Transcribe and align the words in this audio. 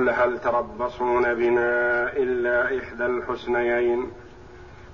قل 0.00 0.10
هل 0.10 0.38
تربصون 0.38 1.34
بنا 1.34 2.12
الا 2.12 2.78
احدى 2.78 3.06
الحسنيين 3.06 4.10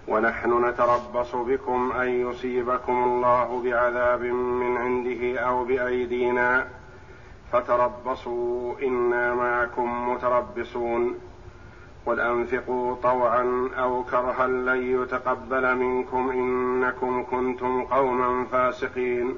ونحن 0.08 0.64
نتربص 0.64 1.34
بكم 1.36 1.92
ان 1.92 2.08
يصيبكم 2.30 3.04
الله 3.04 3.62
بعذاب 3.64 4.20
من 4.24 4.76
عنده 4.76 5.40
او 5.40 5.64
بايدينا 5.64 6.66
فتربصوا 7.52 8.74
انا 8.82 9.34
معكم 9.34 10.08
متربصون 10.08 11.18
قل 12.06 12.20
انفقوا 12.20 12.94
طوعا 13.02 13.68
او 13.78 14.02
كرها 14.04 14.46
لن 14.46 15.02
يتقبل 15.02 15.74
منكم 15.76 16.30
انكم 16.30 17.24
كنتم 17.30 17.82
قوما 17.84 18.44
فاسقين 18.44 19.36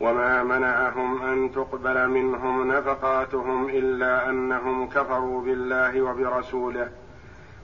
وما 0.00 0.42
منعهم 0.42 1.22
ان 1.22 1.52
تقبل 1.52 2.08
منهم 2.08 2.72
نفقاتهم 2.72 3.68
الا 3.68 4.30
انهم 4.30 4.88
كفروا 4.88 5.42
بالله 5.42 6.02
وبرسوله 6.02 6.88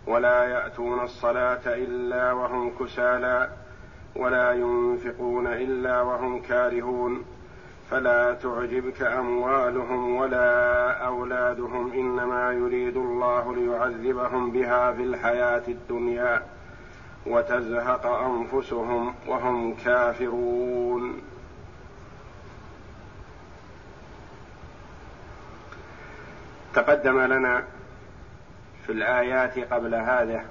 ولا 0.07 0.45
ياتون 0.45 1.01
الصلاه 1.01 1.61
الا 1.67 2.33
وهم 2.33 2.71
كسالى 2.81 3.51
ولا 4.17 4.53
ينفقون 4.53 5.47
الا 5.47 6.01
وهم 6.01 6.43
كارهون 6.43 7.25
فلا 7.91 8.35
تعجبك 8.35 9.03
اموالهم 9.03 10.17
ولا 10.17 10.91
اولادهم 11.07 11.93
انما 11.93 12.53
يريد 12.53 12.97
الله 12.97 13.55
ليعذبهم 13.57 14.51
بها 14.51 14.93
في 14.93 15.03
الحياه 15.03 15.63
الدنيا 15.69 16.43
وتزهق 17.27 18.07
انفسهم 18.07 19.15
وهم 19.29 19.75
كافرون 19.85 21.23
تقدم 26.77 27.21
لنا 27.21 27.65
في 28.87 28.93
الايات 28.93 29.59
قبل 29.73 29.95
هذا 29.95 30.45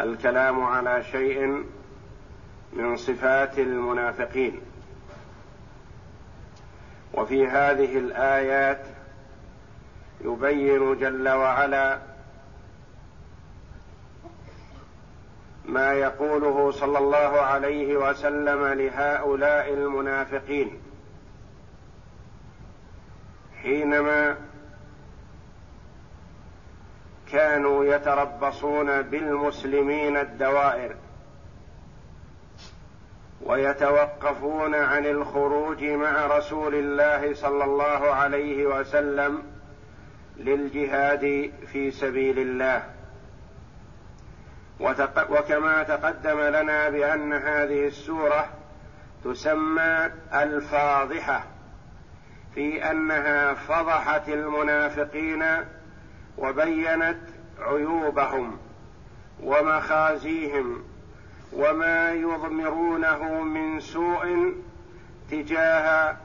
الكلام 0.00 0.64
على 0.64 1.02
شيء 1.04 1.64
من 2.72 2.96
صفات 2.96 3.58
المنافقين 3.58 4.60
وفي 7.14 7.46
هذه 7.46 7.98
الايات 7.98 8.80
يبين 10.24 10.98
جل 10.98 11.28
وعلا 11.28 11.98
ما 15.66 15.92
يقوله 15.92 16.70
صلى 16.70 16.98
الله 16.98 17.40
عليه 17.40 17.96
وسلم 17.96 18.66
لهؤلاء 18.66 19.74
المنافقين 19.74 20.82
حينما 23.62 24.47
كانوا 27.32 27.84
يتربصون 27.84 29.02
بالمسلمين 29.02 30.16
الدوائر 30.16 30.94
ويتوقفون 33.44 34.74
عن 34.74 35.06
الخروج 35.06 35.84
مع 35.84 36.26
رسول 36.26 36.74
الله 36.74 37.34
صلى 37.34 37.64
الله 37.64 38.10
عليه 38.14 38.66
وسلم 38.66 39.42
للجهاد 40.36 41.52
في 41.72 41.90
سبيل 41.90 42.38
الله 42.38 42.82
وكما 45.30 45.82
تقدم 45.82 46.40
لنا 46.40 46.88
بان 46.88 47.32
هذه 47.32 47.86
السوره 47.86 48.48
تسمى 49.24 50.10
الفاضحه 50.34 51.44
في 52.54 52.90
انها 52.90 53.54
فضحت 53.54 54.28
المنافقين 54.28 55.42
وبينت 56.38 57.18
عيوبهم 57.60 58.58
ومخازيهم 59.42 60.82
وما 61.52 62.12
يضمرونه 62.12 63.42
من 63.42 63.80
سوء 63.80 64.52
تجاه 65.30 66.16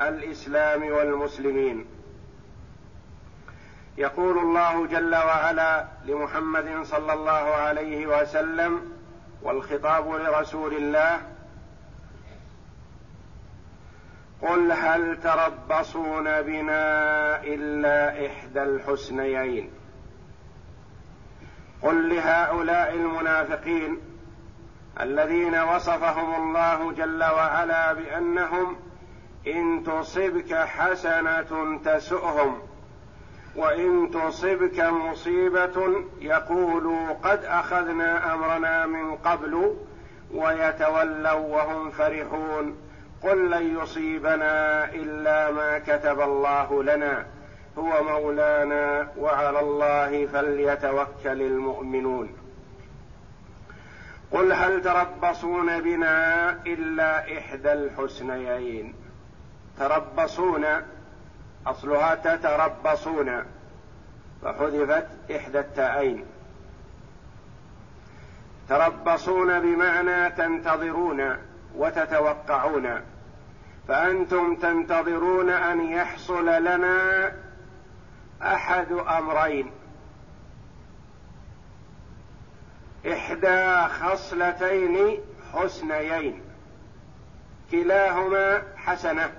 الاسلام 0.00 0.82
والمسلمين 0.92 1.86
يقول 3.98 4.38
الله 4.38 4.86
جل 4.86 5.14
وعلا 5.16 5.86
لمحمد 6.04 6.66
صلى 6.82 7.12
الله 7.12 7.32
عليه 7.54 8.20
وسلم 8.22 8.92
والخطاب 9.42 10.08
لرسول 10.14 10.74
الله 10.74 11.20
قل 14.42 14.72
هل 14.72 15.18
تربصون 15.22 16.24
بنا 16.24 16.82
الا 17.44 18.26
احدى 18.26 18.62
الحسنيين 18.62 19.70
قل 21.82 22.14
لهؤلاء 22.16 22.92
المنافقين 22.94 24.00
الذين 25.00 25.58
وصفهم 25.62 26.34
الله 26.42 26.92
جل 26.92 27.24
وعلا 27.24 27.92
بانهم 27.92 28.76
ان 29.46 29.84
تصبك 29.86 30.54
حسنه 30.54 31.78
تسؤهم 31.84 32.60
وان 33.56 34.10
تصبك 34.14 34.80
مصيبه 34.80 36.04
يقولوا 36.20 37.08
قد 37.22 37.44
اخذنا 37.44 38.34
امرنا 38.34 38.86
من 38.86 39.14
قبل 39.16 39.76
ويتولوا 40.34 41.32
وهم 41.32 41.90
فرحون 41.90 42.76
قل 43.22 43.50
لن 43.50 43.82
يصيبنا 43.82 44.84
الا 44.84 45.50
ما 45.50 45.78
كتب 45.78 46.20
الله 46.20 46.82
لنا 46.82 47.26
هو 47.78 48.02
مولانا 48.04 49.08
وعلى 49.18 49.60
الله 49.60 50.26
فليتوكل 50.26 51.42
المؤمنون 51.42 52.36
قل 54.30 54.52
هل 54.52 54.82
تربصون 54.82 55.80
بنا 55.80 56.50
الا 56.66 57.38
احدى 57.38 57.72
الحسنيين 57.72 58.94
تربصون 59.78 60.64
اصلها 61.66 62.14
تتربصون 62.14 63.44
فحذفت 64.42 65.06
احدى 65.36 65.58
التائين 65.58 66.24
تربصون 68.68 69.60
بمعنى 69.60 70.30
تنتظرون 70.30 71.36
وتتوقعون 71.76 73.02
فانتم 73.88 74.56
تنتظرون 74.56 75.48
ان 75.50 75.80
يحصل 75.80 76.46
لنا 76.48 77.32
احد 78.42 78.92
امرين 78.92 79.70
احدى 83.12 83.76
خصلتين 83.88 85.18
حسنيين 85.52 86.42
كلاهما 87.70 88.62
حسنه 88.76 89.30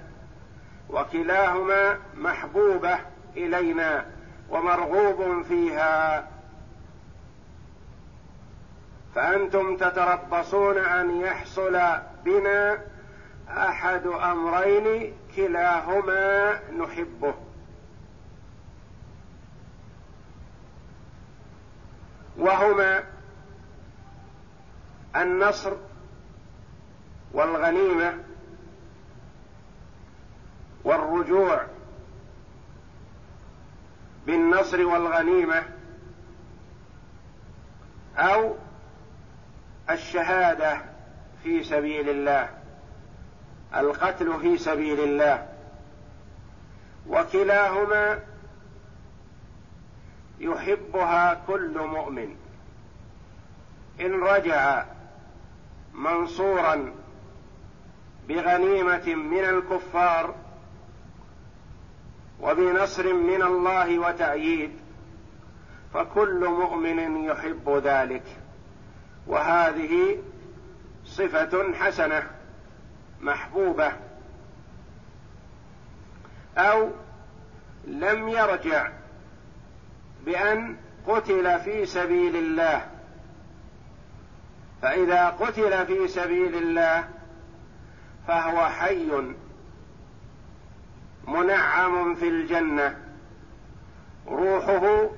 وكلاهما 0.90 1.98
محبوبه 2.18 3.00
الينا 3.38 4.06
ومرغوب 4.50 5.44
فيها 5.46 6.28
فانتم 9.16 9.78
تتربصون 9.78 10.78
ان 10.78 11.22
يحصل 11.22 11.80
بنا 12.26 12.78
احد 13.50 14.08
امرين 14.08 15.14
كلاهما 15.36 16.54
نحبه 16.72 17.34
وهما 22.38 23.04
النصر 25.16 25.74
والغنيمه 27.32 28.14
والرجوع 30.84 31.66
بالنصر 34.26 34.86
والغنيمه 34.86 35.64
او 38.18 38.56
الشهاده 39.90 40.82
في 41.44 41.64
سبيل 41.64 42.10
الله 42.10 42.63
القتل 43.76 44.40
في 44.42 44.58
سبيل 44.58 45.00
الله 45.00 45.48
وكلاهما 47.10 48.20
يحبها 50.40 51.42
كل 51.48 51.78
مؤمن 51.78 52.36
ان 54.02 54.20
رجع 54.20 54.86
منصورا 55.94 56.94
بغنيمه 58.28 59.16
من 59.16 59.40
الكفار 59.44 60.36
وبنصر 62.42 63.14
من 63.14 63.42
الله 63.42 64.00
وتأييد 64.00 64.72
فكل 65.94 66.48
مؤمن 66.50 67.24
يحب 67.24 67.82
ذلك 67.84 68.24
وهذه 69.28 70.18
صفة 71.06 71.74
حسنة 71.74 72.33
محبوبة 73.24 73.92
أو 76.58 76.90
لم 77.88 78.28
يرجع 78.30 78.90
بأن 80.26 80.76
قتل 81.08 81.60
في 81.60 81.86
سبيل 81.86 82.36
الله 82.36 82.82
فإذا 84.82 85.28
قتل 85.30 85.86
في 85.86 86.08
سبيل 86.08 86.56
الله 86.56 87.10
فهو 88.28 88.66
حي 88.70 89.08
منعم 91.28 92.16
في 92.16 92.28
الجنة 92.30 92.98
روحه 94.28 95.10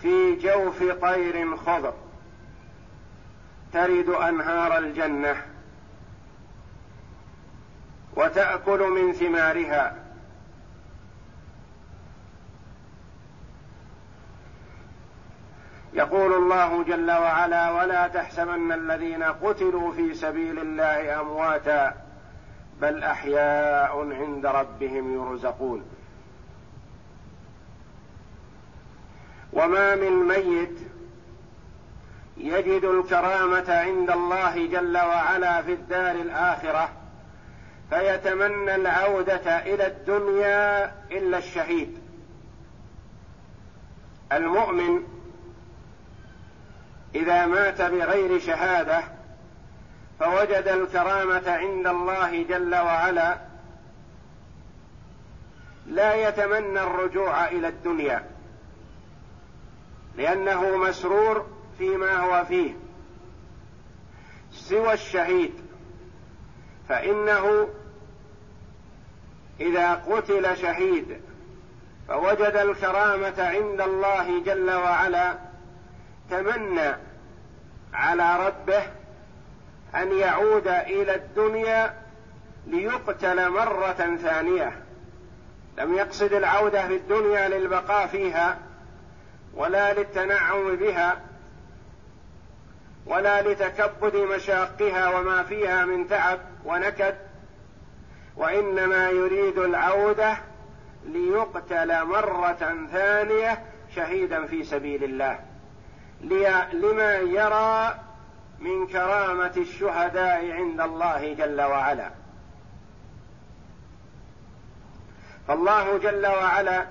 في 0.00 0.34
جوف 0.36 0.78
طير 1.02 1.56
خضر 1.56 1.94
ترد 3.72 4.08
أنهار 4.08 4.78
الجنة 4.78 5.44
وتأكل 8.16 8.80
من 8.90 9.12
ثمارها 9.12 9.94
يقول 15.92 16.34
الله 16.34 16.82
جل 16.84 17.10
وعلا 17.10 17.70
ولا 17.70 18.08
تحسبن 18.08 18.72
الذين 18.72 19.22
قتلوا 19.22 19.92
في 19.92 20.14
سبيل 20.14 20.58
الله 20.58 21.20
امواتا 21.20 21.94
بل 22.80 23.02
احياء 23.04 24.12
عند 24.14 24.46
ربهم 24.46 25.14
يرزقون 25.14 25.84
وما 29.52 29.94
من 29.94 30.12
ميت 30.28 30.78
يجد 32.36 32.84
الكرامه 32.84 33.74
عند 33.76 34.10
الله 34.10 34.66
جل 34.66 34.96
وعلا 34.96 35.62
في 35.62 35.72
الدار 35.72 36.10
الاخره 36.14 36.88
فيتمنى 37.90 38.74
العودة 38.74 39.58
إلى 39.58 39.86
الدنيا 39.86 40.92
إلا 41.10 41.38
الشهيد 41.38 41.98
المؤمن 44.32 45.02
إذا 47.14 47.46
مات 47.46 47.82
بغير 47.82 48.38
شهادة 48.40 49.00
فوجد 50.20 50.68
الكرامة 50.68 51.50
عند 51.50 51.86
الله 51.86 52.42
جل 52.42 52.74
وعلا 52.74 53.38
لا 55.86 56.28
يتمنى 56.28 56.80
الرجوع 56.80 57.48
إلى 57.48 57.68
الدنيا 57.68 58.24
لأنه 60.16 60.76
مسرور 60.76 61.46
فيما 61.78 62.18
هو 62.20 62.44
فيه 62.44 62.72
سوى 64.52 64.92
الشهيد 64.92 65.63
فإنه 66.88 67.68
إذا 69.60 69.94
قتل 69.94 70.56
شهيد 70.56 71.20
فوجد 72.08 72.56
الكرامة 72.56 73.34
عند 73.48 73.80
الله 73.80 74.42
جل 74.44 74.70
وعلا 74.74 75.34
تمنى 76.30 76.92
على 77.94 78.46
ربه 78.46 78.82
أن 79.94 80.12
يعود 80.18 80.68
إلى 80.68 81.14
الدنيا 81.14 81.94
ليقتل 82.66 83.50
مرة 83.50 84.16
ثانية 84.22 84.82
لم 85.78 85.94
يقصد 85.94 86.32
العودة 86.32 86.88
للدنيا 86.88 87.48
للبقاء 87.48 88.06
فيها 88.06 88.58
ولا 89.54 89.92
للتنعم 89.92 90.76
بها 90.76 91.16
ولا 93.06 93.42
لتكبد 93.42 94.16
مشاقها 94.16 95.18
وما 95.18 95.42
فيها 95.42 95.84
من 95.84 96.08
تعب 96.08 96.38
ونكد 96.64 97.16
وانما 98.36 99.10
يريد 99.10 99.58
العوده 99.58 100.36
ليقتل 101.04 102.04
مره 102.04 102.86
ثانيه 102.92 103.62
شهيدا 103.96 104.46
في 104.46 104.64
سبيل 104.64 105.04
الله 105.04 105.40
لما 106.72 107.14
يرى 107.16 107.94
من 108.58 108.86
كرامه 108.86 109.52
الشهداء 109.56 110.50
عند 110.50 110.80
الله 110.80 111.34
جل 111.34 111.60
وعلا 111.60 112.10
فالله 115.48 115.98
جل 115.98 116.26
وعلا 116.26 116.86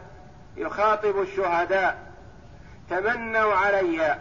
يخاطب 0.58 1.22
الشهداء 1.22 2.12
تمنوا 2.90 3.54
عليّ 3.54 4.16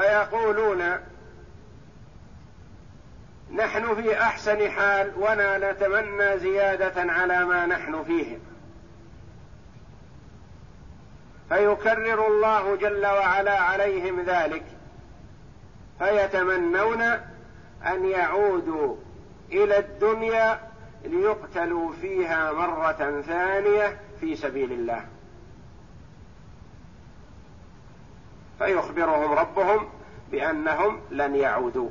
فيقولون 0.00 0.84
نحن 3.54 3.94
في 4.02 4.22
احسن 4.22 4.70
حال 4.70 5.12
ولا 5.16 5.72
نتمنى 5.72 6.38
زياده 6.38 7.12
على 7.12 7.44
ما 7.44 7.66
نحن 7.66 8.04
فيه 8.04 8.38
فيكرر 11.48 12.26
الله 12.26 12.76
جل 12.76 13.06
وعلا 13.06 13.58
عليهم 13.60 14.20
ذلك 14.24 14.62
فيتمنون 15.98 17.02
ان 17.86 18.04
يعودوا 18.06 18.96
الى 19.52 19.78
الدنيا 19.78 20.60
ليقتلوا 21.04 21.92
فيها 21.92 22.52
مره 22.52 23.22
ثانيه 23.26 23.96
في 24.20 24.36
سبيل 24.36 24.72
الله 24.72 25.04
فيخبرهم 28.60 29.32
ربهم 29.32 29.88
بأنهم 30.30 31.00
لن 31.10 31.36
يعودوا 31.36 31.90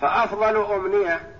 فأفضل 0.00 0.56
أمنية 0.56 1.30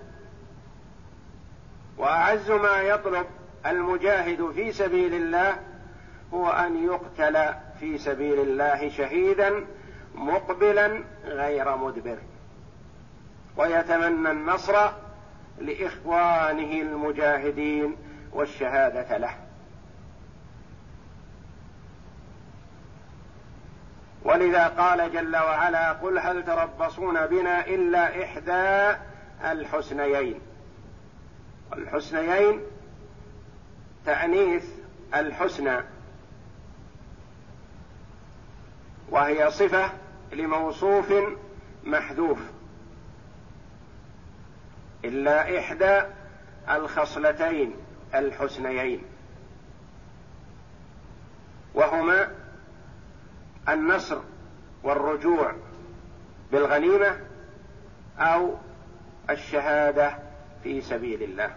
وأعز 1.97 2.51
ما 2.51 2.81
يطلب 2.81 3.25
المجاهد 3.65 4.51
في 4.55 4.71
سبيل 4.71 5.13
الله 5.13 5.55
هو 6.33 6.49
أن 6.49 6.83
يقتل 6.85 7.53
في 7.79 7.97
سبيل 7.97 8.39
الله 8.39 8.89
شهيدا 8.89 9.65
مقبلا 10.15 11.03
غير 11.25 11.75
مدبر 11.77 12.17
ويتمنى 13.57 14.31
النصر 14.31 14.89
لإخوانه 15.61 16.81
المجاهدين 16.81 17.95
والشهادة 18.33 19.17
له 19.17 19.35
ولذا 24.23 24.67
قال 24.67 25.11
جل 25.13 25.35
وعلا 25.35 25.91
قل 25.91 26.17
هل 26.19 26.45
تربصون 26.45 27.25
بنا 27.27 27.65
إلا 27.65 28.23
إحدى 28.23 28.97
الحسنيين 29.51 30.41
الحسنيين 31.73 32.61
تأنيث 34.05 34.65
الحسنى 35.15 35.77
وهي 39.09 39.51
صفة 39.51 39.89
لموصوف 40.33 41.13
محذوف 41.83 42.39
إلا 45.05 45.59
إحدى 45.59 46.01
الخصلتين 46.69 47.73
الحسنيين 48.15 49.01
وهما 51.75 52.27
النصر 53.69 54.17
والرجوع 54.83 55.53
بالغنيمه 56.51 57.17
او 58.19 58.53
الشهاده 59.29 60.15
في 60.63 60.81
سبيل 60.81 61.23
الله 61.23 61.49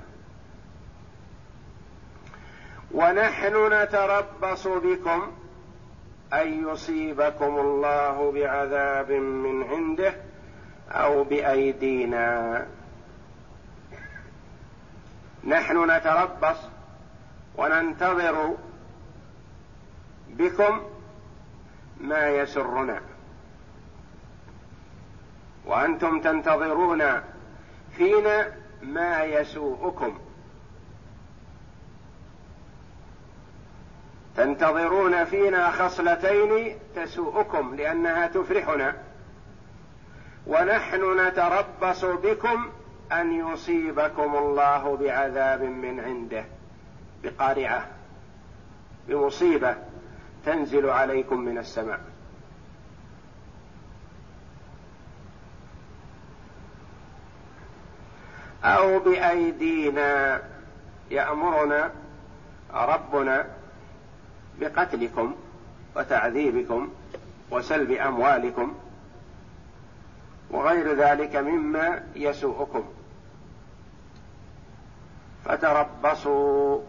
ونحن 2.92 3.72
نتربص 3.82 4.66
بكم 4.66 5.32
ان 6.32 6.68
يصيبكم 6.72 7.58
الله 7.58 8.32
بعذاب 8.32 9.12
من 9.12 9.64
عنده 9.70 10.14
او 10.90 11.24
بايدينا 11.24 12.66
نحن 15.46 15.90
نتربص 15.90 16.56
وننتظر 17.56 18.56
بكم 20.28 20.80
ما 22.00 22.28
يسرنا 22.30 23.00
وانتم 25.66 26.20
تنتظرون 26.20 27.02
فينا 27.96 28.52
ما 28.82 29.22
يسوءكم 29.22 30.18
تنتظرون 34.36 35.24
فينا 35.24 35.70
خصلتين 35.70 36.78
تسوءكم 36.96 37.74
لانها 37.74 38.26
تفرحنا 38.26 38.96
ونحن 40.46 41.20
نتربص 41.28 42.04
بكم 42.04 42.70
ان 43.20 43.32
يصيبكم 43.32 44.36
الله 44.36 44.96
بعذاب 44.96 45.62
من 45.62 46.00
عنده 46.00 46.44
بقارعه 47.22 47.88
بمصيبه 49.08 49.76
تنزل 50.46 50.88
عليكم 50.90 51.40
من 51.40 51.58
السماء 51.58 52.00
او 58.64 58.98
بايدينا 58.98 60.42
يامرنا 61.10 61.90
ربنا 62.72 63.46
بقتلكم 64.60 65.34
وتعذيبكم 65.96 66.88
وسلب 67.50 67.90
اموالكم 67.90 68.74
وغير 70.50 70.94
ذلك 70.96 71.36
مما 71.36 72.02
يسوءكم 72.14 72.84
فتربصوا 75.44 76.80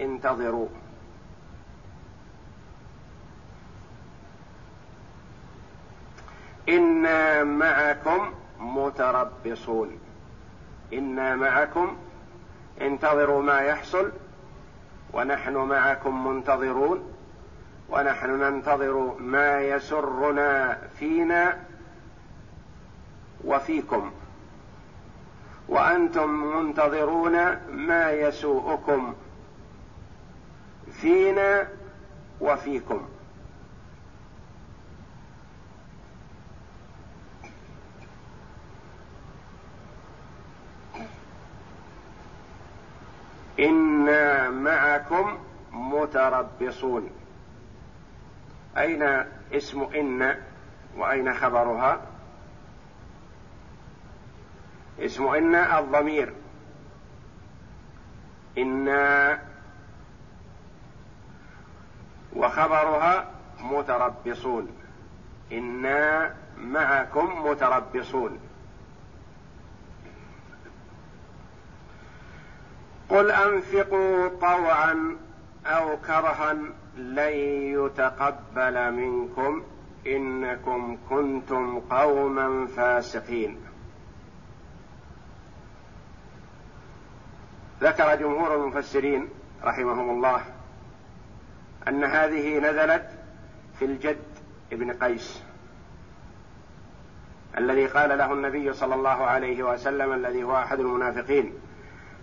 انتظروا 0.00 0.68
انا 6.68 7.44
معكم 7.44 8.34
متربصون 8.60 9.98
انا 10.92 11.36
معكم 11.36 11.96
انتظروا 12.80 13.42
ما 13.42 13.60
يحصل 13.60 14.12
ونحن 15.12 15.54
معكم 15.56 16.26
منتظرون 16.28 17.12
ونحن 17.88 18.30
ننتظر 18.30 19.14
ما 19.20 19.60
يسرنا 19.60 20.78
فينا 20.98 21.58
وفيكم 23.44 24.10
وانتم 25.70 26.30
منتظرون 26.30 27.32
ما 27.72 28.10
يسوءكم 28.10 29.14
فينا 30.92 31.68
وفيكم 32.40 33.08
انا 43.60 44.50
معكم 44.50 45.38
متربصون 45.72 47.10
اين 48.76 49.02
اسم 49.52 49.82
ان 49.82 50.36
واين 50.96 51.34
خبرها 51.34 52.00
اسم 55.00 55.26
إن 55.26 55.54
الضمير 55.54 56.32
إنا 58.58 59.38
وخبرها 62.36 63.26
متربصون 63.60 64.68
إنا 65.52 66.34
معكم 66.58 67.46
متربصون 67.46 68.38
قل 73.08 73.30
أنفقوا 73.30 74.28
طوعا 74.28 75.16
أو 75.66 75.96
كرها 76.06 76.52
لن 76.96 77.32
يتقبل 77.76 78.92
منكم 78.92 79.62
إنكم 80.06 80.98
كنتم 81.10 81.78
قوما 81.80 82.66
فاسقين 82.66 83.60
ذكر 87.80 88.14
جمهور 88.16 88.54
المفسرين 88.54 89.28
رحمهم 89.64 90.10
الله 90.10 90.44
أن 91.88 92.04
هذه 92.04 92.58
نزلت 92.58 93.08
في 93.78 93.84
الجد 93.84 94.18
ابن 94.72 94.92
قيس 94.92 95.42
الذي 97.58 97.86
قال 97.86 98.18
له 98.18 98.32
النبي 98.32 98.72
صلى 98.72 98.94
الله 98.94 99.24
عليه 99.26 99.62
وسلم 99.62 100.12
الذي 100.12 100.42
هو 100.44 100.56
أحد 100.56 100.80
المنافقين 100.80 101.54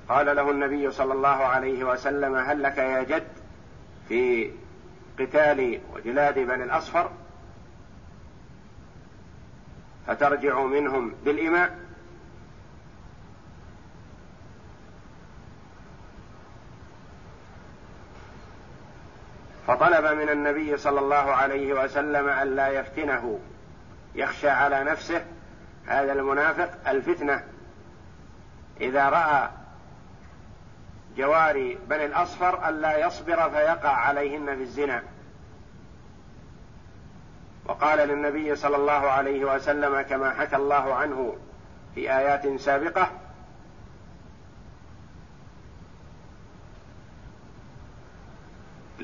قال 0.10 0.36
له 0.36 0.52
النبي 0.52 0.92
صلى 0.92 1.14
الله 1.14 1.30
عليه 1.46 1.84
وسلم 1.84 2.36
هل 2.36 2.64
لك 2.64 2.78
يا 2.78 3.04
جد 3.04 3.28
في 4.10 4.52
قتال 5.20 5.80
وجلاد 5.96 6.40
بني 6.40 6.64
الأصفر 6.64 7.12
فترجع 10.08 10.62
منهم 10.64 11.14
بالإماء 11.26 11.87
فطلب 19.68 20.06
من 20.18 20.30
النبي 20.30 20.78
صلى 20.78 21.00
الله 21.00 21.16
عليه 21.36 21.74
وسلم 21.74 22.30
ألا 22.30 22.68
يفتنه 22.68 23.40
يخشى 24.16 24.50
على 24.50 24.84
نفسه 24.84 25.26
هذا 25.88 26.14
المنافق 26.14 26.90
الفتنة 26.90 27.44
إذا 28.82 29.10
رأى 29.10 29.50
جواري 31.18 31.78
بني 31.90 32.06
الأصفر 32.06 32.70
ألا 32.70 32.98
يصبر 33.08 33.50
فيقع 33.50 33.90
عليهن 33.90 34.46
في 34.46 34.62
الزنا 34.62 35.04
وقال 37.66 37.98
للنبي 38.08 38.56
صلى 38.56 38.76
الله 38.76 39.12
عليه 39.12 39.56
وسلم 39.56 40.02
كما 40.02 40.32
حكى 40.34 40.56
الله 40.56 40.94
عنه 40.94 41.36
في 41.96 42.02
آيات 42.14 42.58
سابقة 42.60 43.12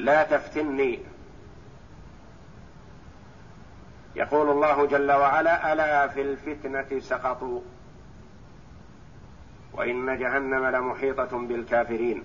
لا 0.03 0.23
تفتني 0.23 0.99
يقول 4.15 4.49
الله 4.49 4.85
جل 4.85 5.11
وعلا 5.11 5.73
الا 5.73 6.07
في 6.07 6.21
الفتنه 6.21 6.99
سقطوا 6.99 7.61
وان 9.73 10.17
جهنم 10.19 10.65
لمحيطه 10.65 11.37
بالكافرين 11.37 12.23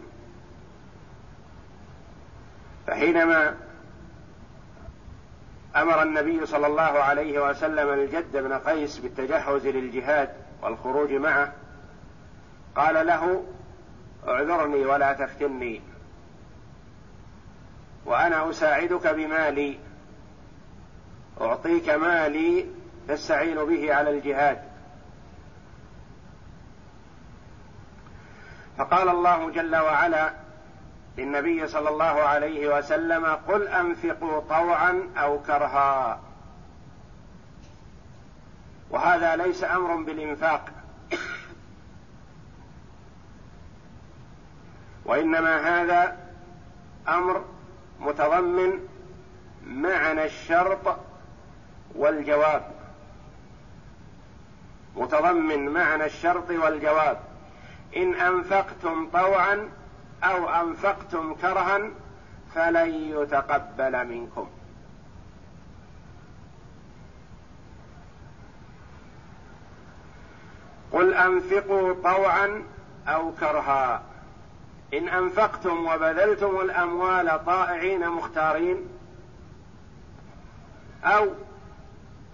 فحينما 2.87 3.56
امر 5.76 6.02
النبي 6.02 6.47
صلى 6.47 6.66
الله 6.66 6.82
عليه 7.04 7.50
وسلم 7.50 7.88
الجد 8.00 8.37
بن 8.37 8.52
قيس 8.52 8.99
بالتجهز 8.99 9.66
للجهاد 9.66 10.28
والخروج 10.62 11.12
معه 11.12 11.52
قال 12.76 13.06
له 13.06 13.42
اعذرني 14.28 14.85
ولا 14.87 15.12
تفتني 15.12 15.80
وانا 18.08 18.50
اساعدك 18.50 19.06
بمالي 19.06 19.78
اعطيك 21.40 21.88
مالي 21.88 22.66
تستعين 23.08 23.64
به 23.64 23.94
على 23.94 24.10
الجهاد 24.10 24.62
فقال 28.78 29.08
الله 29.08 29.50
جل 29.50 29.76
وعلا 29.76 30.32
للنبي 31.18 31.68
صلى 31.68 31.88
الله 31.88 32.04
عليه 32.22 32.78
وسلم 32.78 33.24
قل 33.26 33.68
انفقوا 33.68 34.40
طوعا 34.40 35.08
او 35.16 35.38
كرها 35.42 36.20
وهذا 38.90 39.36
ليس 39.36 39.64
امر 39.64 39.94
بالانفاق 40.02 40.68
وانما 45.04 45.56
هذا 45.82 46.16
امر 47.08 47.44
متضمن 48.00 48.86
معنى 49.66 50.24
الشرط 50.24 50.96
والجواب 51.94 52.68
متضمن 54.96 55.68
معنى 55.68 56.04
الشرط 56.04 56.50
والجواب 56.50 57.20
ان 57.96 58.14
انفقتم 58.14 59.10
طوعا 59.10 59.68
او 60.24 60.48
انفقتم 60.50 61.34
كرها 61.34 61.78
فلن 62.54 62.88
يتقبل 62.88 64.06
منكم 64.06 64.48
قل 70.92 71.14
انفقوا 71.14 71.94
طوعا 72.02 72.62
او 73.08 73.32
كرها 73.40 74.02
إن 74.95 75.09
أنفقتم 75.09 75.87
وبذلتم 75.87 76.61
الأموال 76.61 77.45
طائعين 77.47 78.09
مختارين 78.09 78.76
أو 81.04 81.26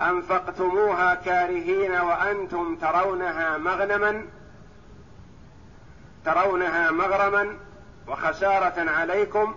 أنفقتموها 0.02 1.14
كارهين 1.14 1.92
وأنتم 1.92 2.76
ترونها 2.76 3.58
مغنما 3.58 4.26
ترونها 6.24 6.90
مغرما 6.90 7.56
وخسارة 8.08 8.90
عليكم 8.90 9.54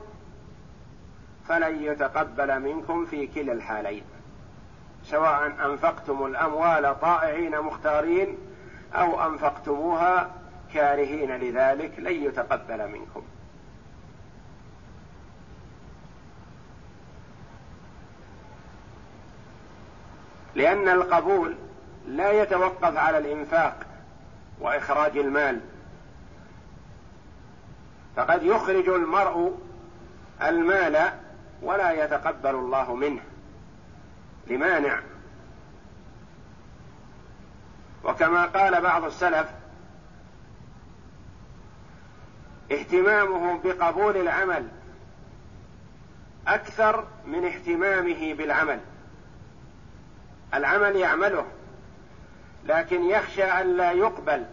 فلن 1.48 1.84
يتقبل 1.84 2.60
منكم 2.60 3.06
في 3.06 3.28
كلا 3.28 3.54
الحالين 3.54 4.04
سواء 5.06 5.54
أنفقتم 5.66 6.26
الأموال 6.26 7.00
طائعين 7.02 7.60
مختارين 7.62 8.38
أو 8.96 9.26
أنفقتموها 9.28 10.30
كارهين 10.74 11.36
لذلك 11.36 12.00
لن 12.00 12.24
يتقبل 12.24 12.88
منكم 12.92 13.24
لأن 20.56 20.90
القبول 20.90 21.56
لا 22.08 22.32
يتوقف 22.42 22.98
على 22.98 23.18
الإنفاق 23.18 23.84
وإخراج 24.60 25.18
المال 25.18 25.60
فقد 28.16 28.44
يخرج 28.44 28.90
المرء 28.90 29.60
المال 30.42 31.12
ولا 31.62 31.92
يتقبل 32.04 32.50
الله 32.56 32.96
منه 32.96 33.22
لمانع 34.48 35.00
وكما 38.04 38.46
قال 38.46 38.82
بعض 38.82 39.04
السلف 39.04 39.48
اهتمامه 42.72 43.60
بقبول 43.64 44.18
العمل 44.18 44.68
اكثر 46.48 47.06
من 47.28 47.46
اهتمامه 47.46 48.34
بالعمل 48.34 48.80
العمل 50.54 50.96
يعمله 50.96 51.46
لكن 52.66 53.04
يخشى 53.04 53.44
ان 53.44 53.78
لا 53.78 53.92
يقبل 53.92 54.46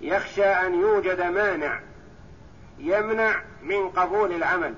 يخشى 0.00 0.44
ان 0.44 0.74
يوجد 0.80 1.20
مانع 1.20 1.80
يمنع 2.78 3.42
من 3.62 3.88
قبول 3.90 4.32
العمل 4.32 4.74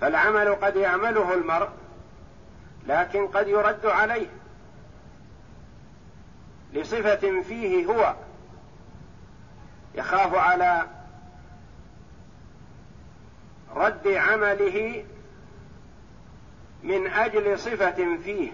فالعمل 0.00 0.54
قد 0.54 0.76
يعمله 0.76 1.34
المرء 1.34 1.68
لكن 2.86 3.26
قد 3.26 3.48
يرد 3.48 3.86
عليه 3.86 4.26
لصفه 6.72 7.40
فيه 7.42 7.86
هو 7.86 8.16
يخاف 9.96 10.34
على 10.34 10.86
رد 13.74 14.08
عمله 14.08 15.04
من 16.82 17.06
اجل 17.06 17.58
صفه 17.58 18.16
فيه 18.24 18.52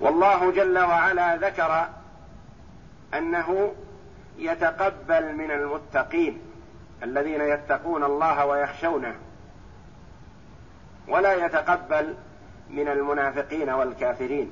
والله 0.00 0.50
جل 0.50 0.78
وعلا 0.78 1.36
ذكر 1.36 1.88
انه 3.14 3.72
يتقبل 4.38 5.32
من 5.34 5.50
المتقين 5.50 6.40
الذين 7.02 7.40
يتقون 7.40 8.04
الله 8.04 8.46
ويخشونه 8.46 9.14
ولا 11.08 11.46
يتقبل 11.46 12.14
من 12.70 12.88
المنافقين 12.88 13.70
والكافرين 13.70 14.50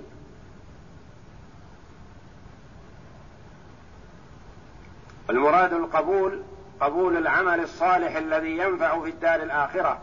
المراد 5.31 5.73
القبول 5.73 6.43
قبول 6.81 7.17
العمل 7.17 7.61
الصالح 7.61 8.17
الذي 8.17 8.59
ينفع 8.59 9.01
في 9.03 9.11
الدار 9.11 9.43
الاخره 9.43 9.99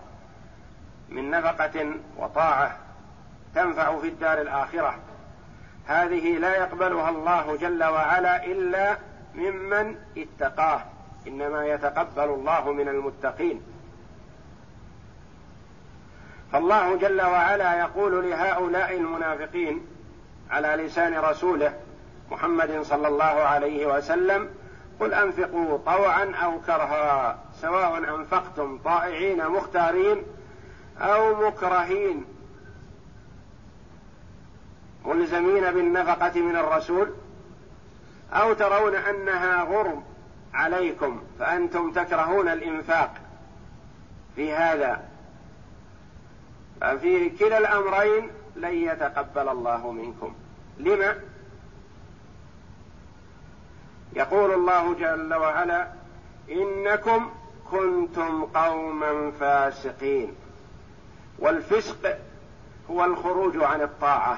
من 1.09 1.31
نفقه 1.31 1.91
وطاعه 2.17 2.77
تنفع 3.55 3.99
في 3.99 4.07
الدار 4.07 4.41
الاخره 4.41 4.95
هذه 5.87 6.37
لا 6.37 6.55
يقبلها 6.57 7.09
الله 7.09 7.57
جل 7.57 7.83
وعلا 7.83 8.45
الا 8.45 8.97
ممن 9.35 9.95
اتقاه 10.17 10.81
انما 11.27 11.65
يتقبل 11.65 12.23
الله 12.23 12.71
من 12.71 12.87
المتقين 12.87 13.61
فالله 16.53 16.95
جل 16.95 17.21
وعلا 17.21 17.79
يقول 17.79 18.29
لهؤلاء 18.29 18.97
المنافقين 18.97 19.85
على 20.49 20.67
لسان 20.83 21.17
رسوله 21.19 21.73
محمد 22.31 22.81
صلى 22.81 23.07
الله 23.07 23.25
عليه 23.43 23.85
وسلم 23.95 24.49
قل 24.99 25.13
انفقوا 25.13 25.77
طوعا 25.85 26.23
او 26.43 26.59
كرها 26.59 27.39
سواء 27.61 28.15
انفقتم 28.15 28.77
طائعين 28.77 29.47
مختارين 29.49 30.23
او 30.99 31.47
مكرهين 31.47 32.25
ملزمين 35.05 35.71
بالنفقه 35.71 36.41
من 36.41 36.55
الرسول 36.55 37.11
او 38.33 38.53
ترون 38.53 38.95
انها 38.95 39.63
غرم 39.63 40.03
عليكم 40.53 41.23
فانتم 41.39 41.91
تكرهون 41.91 42.47
الانفاق 42.47 43.13
في 44.35 44.53
هذا 44.53 45.03
ففي 46.81 47.29
كلا 47.29 47.57
الامرين 47.57 48.29
لن 48.55 48.73
يتقبل 48.73 49.49
الله 49.49 49.91
منكم 49.91 50.35
لما 50.77 51.19
يقول 54.13 54.53
الله 54.53 54.93
جل 54.93 55.33
وعلا 55.33 55.87
انكم 56.51 57.29
كنتم 57.71 58.43
قوما 58.43 59.31
فاسقين 59.39 60.35
والفسق 61.39 62.17
هو 62.91 63.05
الخروج 63.05 63.63
عن 63.63 63.81
الطاعه 63.81 64.37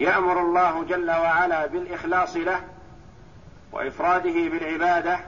يامر 0.00 0.40
الله 0.40 0.84
جل 0.84 1.10
وعلا 1.10 1.66
بالاخلاص 1.66 2.36
له 2.36 2.60
وافراده 3.72 4.34
بالعباده 4.48 5.20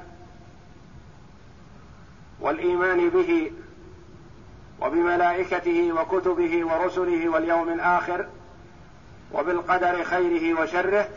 والايمان 2.40 3.10
به 3.10 3.50
وبملائكته 4.80 5.92
وكتبه 5.92 6.66
ورسله 6.66 7.28
واليوم 7.28 7.68
الاخر 7.72 8.28
وبالقدر 9.32 10.02
خيره 10.04 10.60
وشره 10.62 11.08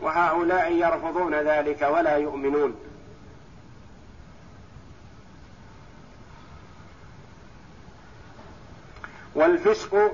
وهؤلاء 0.00 0.72
يرفضون 0.72 1.34
ذلك 1.34 1.82
ولا 1.82 2.16
يؤمنون 2.16 2.74
والفسق 9.34 10.12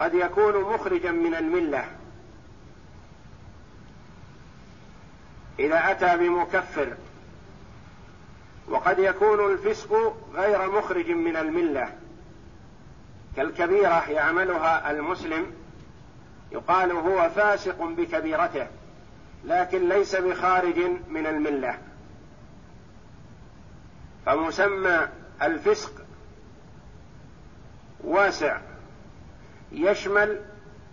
قد 0.00 0.14
يكون 0.14 0.74
مخرجا 0.74 1.10
من 1.10 1.34
المله 1.34 1.84
اذا 5.58 5.90
اتى 5.90 6.16
بمكفر 6.18 6.96
وقد 8.68 8.98
يكون 8.98 9.52
الفسق 9.52 10.16
غير 10.34 10.70
مخرج 10.70 11.10
من 11.10 11.36
المله 11.36 11.92
كالكبيره 13.36 14.08
يعملها 14.10 14.90
المسلم 14.90 15.46
يقال 16.52 16.92
هو 16.92 17.30
فاسق 17.30 17.82
بكبيرته 17.84 18.66
لكن 19.44 19.88
ليس 19.88 20.16
بخارج 20.16 20.78
من 21.08 21.26
المله 21.26 21.78
فمسمى 24.26 25.08
الفسق 25.42 25.92
واسع 28.04 28.58
يشمل 29.72 30.40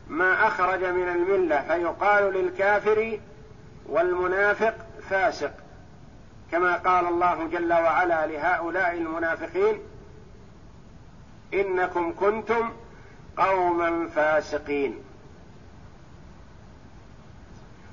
ما 0.07 0.47
اخرج 0.47 0.83
من 0.85 1.07
المله 1.09 1.61
فيقال 1.61 2.33
للكافر 2.33 3.19
والمنافق 3.87 4.75
فاسق 5.09 5.53
كما 6.53 6.73
قال 6.75 7.07
الله 7.07 7.47
جل 7.47 7.73
وعلا 7.73 8.25
لهؤلاء 8.27 8.93
المنافقين 8.93 9.79
انكم 11.53 12.13
كنتم 12.19 12.71
قوما 13.37 14.07
فاسقين 14.09 15.03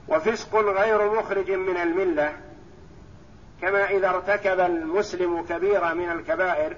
وفسق 0.08 0.54
غير 0.56 1.14
مخرج 1.18 1.50
من 1.50 1.76
المله 1.76 2.32
كما 3.62 3.84
اذا 3.90 4.08
ارتكب 4.10 4.60
المسلم 4.60 5.42
كبيره 5.48 5.92
من 5.94 6.10
الكبائر 6.10 6.76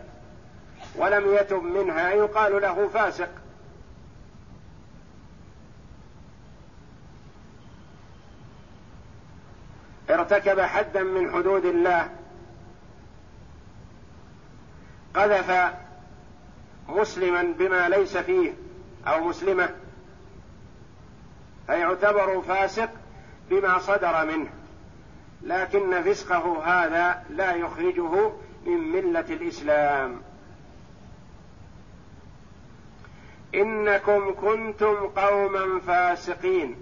ولم 0.96 1.34
يتب 1.34 1.62
منها 1.62 2.10
يقال 2.10 2.62
له 2.62 2.88
فاسق 2.88 3.30
ارتكب 10.12 10.60
حدا 10.60 11.02
من 11.02 11.32
حدود 11.32 11.64
الله 11.64 12.10
قذف 15.14 15.74
مسلما 16.88 17.42
بما 17.58 17.88
ليس 17.88 18.16
فيه 18.16 18.52
او 19.06 19.24
مسلمه 19.24 19.68
فيعتبر 21.66 22.40
فاسق 22.42 22.90
بما 23.50 23.78
صدر 23.78 24.24
منه 24.26 24.50
لكن 25.42 26.02
فسقه 26.02 26.62
هذا 26.64 27.22
لا 27.30 27.52
يخرجه 27.54 28.28
من 28.66 28.78
مله 28.92 29.20
الاسلام 29.20 30.20
انكم 33.54 34.34
كنتم 34.34 34.94
قوما 35.06 35.80
فاسقين 35.80 36.81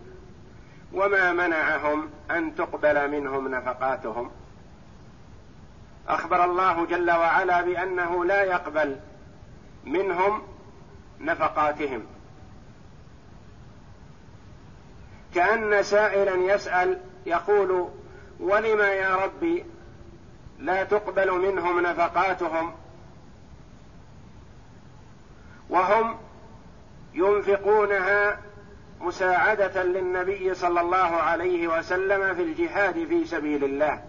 وما 0.93 1.33
منعهم 1.33 2.11
ان 2.31 2.55
تقبل 2.55 3.11
منهم 3.11 3.49
نفقاتهم 3.49 4.31
اخبر 6.09 6.45
الله 6.45 6.87
جل 6.87 7.11
وعلا 7.11 7.63
بانه 7.63 8.25
لا 8.25 8.43
يقبل 8.43 8.97
منهم 9.85 10.43
نفقاتهم 11.21 12.03
كان 15.35 15.83
سائلا 15.83 16.55
يسال 16.55 17.01
يقول 17.27 17.89
ولم 18.41 18.81
يا 18.81 19.17
ربي 19.17 19.65
لا 20.59 20.85
تقبل 20.85 21.33
منهم 21.33 21.81
نفقاتهم 21.81 22.75
وهم 25.71 26.17
ينفقونها 27.15 28.39
مساعده 29.01 29.83
للنبي 29.83 30.55
صلى 30.55 30.81
الله 30.81 30.97
عليه 31.17 31.69
وسلم 31.69 32.35
في 32.35 32.43
الجهاد 32.43 32.95
في 33.07 33.25
سبيل 33.25 33.65
الله 33.65 34.01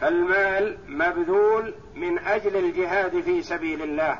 فالمال 0.00 0.78
مبذول 0.88 1.74
من 1.94 2.18
اجل 2.18 2.56
الجهاد 2.56 3.20
في 3.20 3.42
سبيل 3.42 3.82
الله 3.82 4.18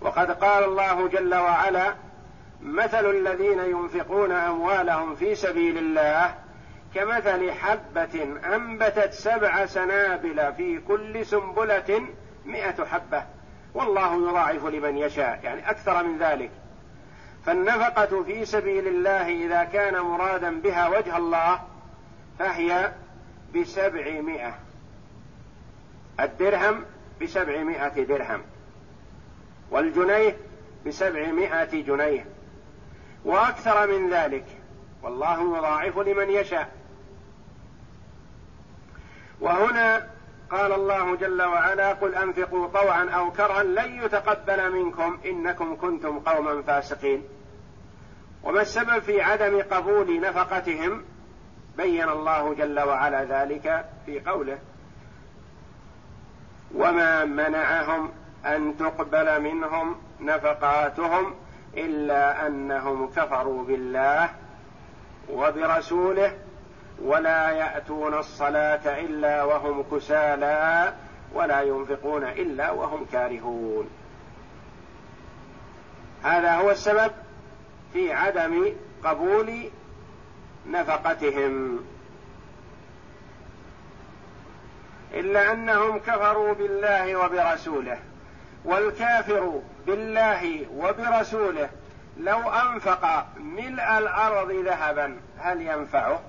وقد 0.00 0.30
قال 0.30 0.64
الله 0.64 1.08
جل 1.08 1.34
وعلا 1.34 1.94
مثل 2.62 3.10
الذين 3.10 3.58
ينفقون 3.58 4.32
اموالهم 4.32 5.14
في 5.14 5.34
سبيل 5.34 5.78
الله 5.78 6.34
كمثل 6.94 7.52
حبه 7.52 8.36
انبتت 8.54 9.12
سبع 9.12 9.66
سنابل 9.66 10.52
في 10.52 10.80
كل 10.88 11.26
سنبله 11.26 12.02
مئه 12.46 12.84
حبه 12.84 13.22
والله 13.74 14.14
يضاعف 14.28 14.64
لمن 14.66 14.98
يشاء 14.98 15.40
يعني 15.44 15.70
أكثر 15.70 16.02
من 16.04 16.18
ذلك 16.18 16.50
فالنفقة 17.46 18.22
في 18.22 18.44
سبيل 18.44 18.88
الله 18.88 19.46
إذا 19.46 19.64
كان 19.64 20.00
مرادا 20.00 20.60
بها 20.60 20.88
وجه 20.88 21.16
الله 21.16 21.60
فهي 22.38 22.92
بسبعمائة 23.56 24.54
الدرهم 26.20 26.84
بسبعمائة 27.22 28.04
درهم 28.04 28.40
والجنيه 29.70 30.36
بسبعمائة 30.86 31.82
جنيه 31.84 32.26
وأكثر 33.24 33.86
من 33.98 34.10
ذلك 34.10 34.44
والله 35.02 35.56
يضاعف 35.58 35.98
لمن 35.98 36.30
يشاء 36.30 36.68
وهنا 39.40 40.08
قال 40.50 40.72
الله 40.72 41.16
جل 41.16 41.42
وعلا 41.42 41.92
قل 41.92 42.14
انفقوا 42.14 42.66
طوعا 42.68 43.08
او 43.10 43.30
كرها 43.32 43.62
لن 43.62 44.02
يتقبل 44.04 44.70
منكم 44.72 45.18
انكم 45.26 45.76
كنتم 45.80 46.18
قوما 46.18 46.62
فاسقين 46.62 47.22
وما 48.42 48.60
السبب 48.62 48.98
في 48.98 49.20
عدم 49.22 49.62
قبول 49.62 50.20
نفقتهم 50.20 51.02
بين 51.76 52.08
الله 52.08 52.54
جل 52.54 52.80
وعلا 52.80 53.24
ذلك 53.24 53.84
في 54.06 54.20
قوله 54.20 54.58
وما 56.74 57.24
منعهم 57.24 58.10
ان 58.46 58.74
تقبل 58.78 59.40
منهم 59.42 59.96
نفقاتهم 60.20 61.34
الا 61.76 62.46
انهم 62.46 63.06
كفروا 63.16 63.64
بالله 63.64 64.28
وبرسوله 65.32 66.32
ولا 67.02 67.50
ياتون 67.50 68.14
الصلاه 68.14 69.00
الا 69.00 69.42
وهم 69.44 69.82
كسالى 69.92 70.94
ولا 71.34 71.62
ينفقون 71.62 72.24
الا 72.24 72.70
وهم 72.70 73.06
كارهون 73.12 73.90
هذا 76.22 76.54
هو 76.54 76.70
السبب 76.70 77.12
في 77.92 78.12
عدم 78.12 78.72
قبول 79.04 79.70
نفقتهم 80.68 81.78
الا 85.14 85.52
انهم 85.52 85.98
كفروا 85.98 86.54
بالله 86.54 87.16
وبرسوله 87.16 87.98
والكافر 88.64 89.60
بالله 89.86 90.66
وبرسوله 90.74 91.70
لو 92.20 92.50
انفق 92.50 93.26
ملء 93.36 93.98
الارض 93.98 94.50
ذهبا 94.66 95.16
هل 95.38 95.60
ينفعه 95.62 96.20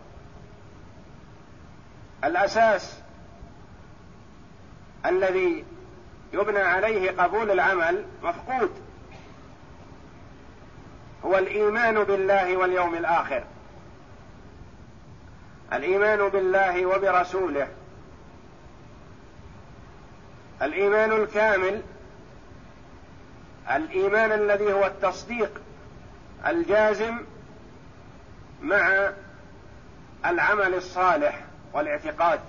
الأساس 2.24 3.00
الذي 5.06 5.66
يبنى 6.34 6.60
عليه 6.60 7.12
قبول 7.12 7.52
العمل 7.52 8.06
مفقود 8.24 8.72
هو 11.26 11.38
الايمان 11.38 12.04
بالله 12.04 12.58
واليوم 12.58 12.96
الاخر 12.96 13.44
الايمان 15.74 16.30
بالله 16.30 16.86
وبرسوله 16.86 17.68
الايمان 20.62 21.12
الكامل 21.12 21.82
الايمان 23.76 24.32
الذي 24.32 24.74
هو 24.74 24.86
التصديق 24.86 25.62
الجازم 26.48 27.20
مع 28.62 29.10
العمل 30.26 30.74
الصالح 30.74 31.40
والاعتقاد 31.74 32.40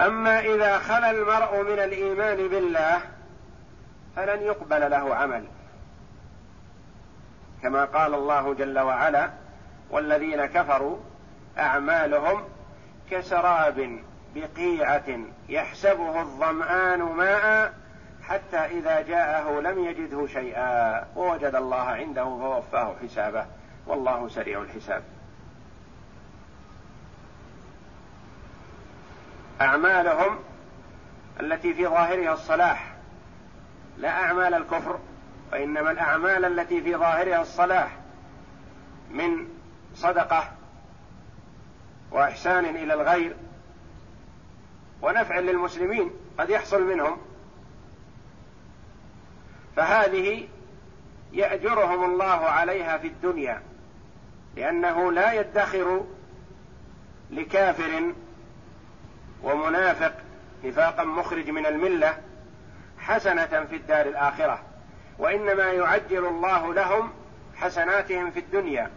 أما 0.00 0.38
إذا 0.40 0.78
خلا 0.78 1.10
المرء 1.10 1.62
من 1.62 1.78
الإيمان 1.78 2.48
بالله 2.48 3.00
فلن 4.16 4.42
يقبل 4.42 4.90
له 4.90 5.14
عمل 5.14 5.44
كما 7.62 7.84
قال 7.84 8.14
الله 8.14 8.54
جل 8.54 8.78
وعلا 8.78 9.30
والذين 9.90 10.46
كفروا 10.46 10.96
أعمالهم 11.58 12.42
كسراب 13.10 13.98
بقيعة 14.34 15.18
يحسبه 15.48 16.20
الظمآن 16.20 17.02
ماء 17.02 17.74
حتى 18.32 18.56
إذا 18.58 19.00
جاءه 19.02 19.60
لم 19.60 19.84
يجده 19.84 20.26
شيئا 20.26 21.04
ووجد 21.16 21.54
الله 21.54 21.80
عنده 21.82 22.24
فوفاه 22.24 22.94
حسابه 23.02 23.46
والله 23.86 24.28
سريع 24.28 24.60
الحساب 24.62 25.02
أعمالهم 29.60 30.38
التي 31.40 31.74
في 31.74 31.86
ظاهرها 31.86 32.32
الصلاح 32.32 32.92
لا 33.98 34.08
أعمال 34.08 34.54
الكفر 34.54 34.98
وإنما 35.52 35.90
الأعمال 35.90 36.44
التي 36.44 36.80
في 36.82 36.96
ظاهرها 36.96 37.40
الصلاح 37.42 37.96
من 39.10 39.30
صدقة 39.94 40.44
وإحسان 42.10 42.64
إلى 42.64 42.94
الغير 42.94 43.36
ونفع 45.02 45.38
للمسلمين 45.38 46.10
قد 46.38 46.50
يحصل 46.50 46.82
منهم 46.82 47.16
فهذه 49.76 50.46
يأجرهم 51.32 52.04
الله 52.04 52.24
عليها 52.46 52.98
في 52.98 53.06
الدنيا 53.06 53.62
لأنه 54.56 55.12
لا 55.12 55.32
يدخر 55.32 56.04
لكافر 57.30 58.12
ومنافق 59.42 60.14
نفاقا 60.64 61.04
مخرج 61.04 61.50
من 61.50 61.66
المله 61.66 62.18
حسنه 62.98 63.46
في 63.64 63.76
الدار 63.76 64.06
الاخره 64.06 64.62
وانما 65.18 65.64
يعجل 65.64 66.24
الله 66.24 66.74
لهم 66.74 67.10
حسناتهم 67.56 68.30
في 68.30 68.40
الدنيا 68.40 68.90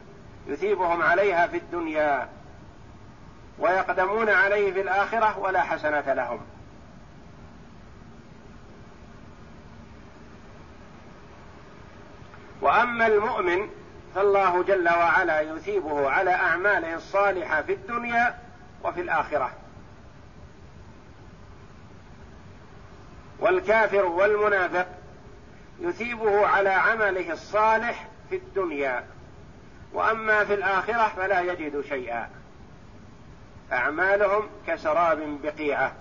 يثيبهم 0.47 1.01
عليها 1.01 1.47
في 1.47 1.57
الدنيا 1.57 2.29
ويقدمون 3.59 4.29
عليه 4.29 4.73
في 4.73 4.81
الاخره 4.81 5.37
ولا 5.39 5.61
حسنه 5.63 6.13
لهم 6.13 6.41
واما 12.65 13.07
المؤمن 13.07 13.69
فالله 14.15 14.63
جل 14.63 14.89
وعلا 14.89 15.41
يثيبه 15.41 16.09
على 16.09 16.31
اعماله 16.31 16.95
الصالحه 16.95 17.61
في 17.61 17.73
الدنيا 17.73 18.37
وفي 18.83 19.01
الاخره 19.01 19.53
والكافر 23.39 24.05
والمنافق 24.05 24.87
يثيبه 25.79 26.47
على 26.47 26.69
عمله 26.69 27.33
الصالح 27.33 28.07
في 28.29 28.35
الدنيا 28.35 29.03
واما 29.93 30.45
في 30.45 30.53
الاخره 30.53 31.07
فلا 31.17 31.41
يجد 31.41 31.81
شيئا 31.89 32.29
اعمالهم 33.71 34.49
كسراب 34.67 35.19
بقيعه 35.43 35.93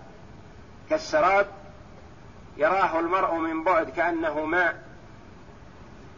كالسراب 0.91 1.47
يراه 2.57 3.01
المرء 3.01 3.35
من 3.35 3.65
بعد 3.65 3.91
كانه 3.91 4.45
ماء 4.45 4.84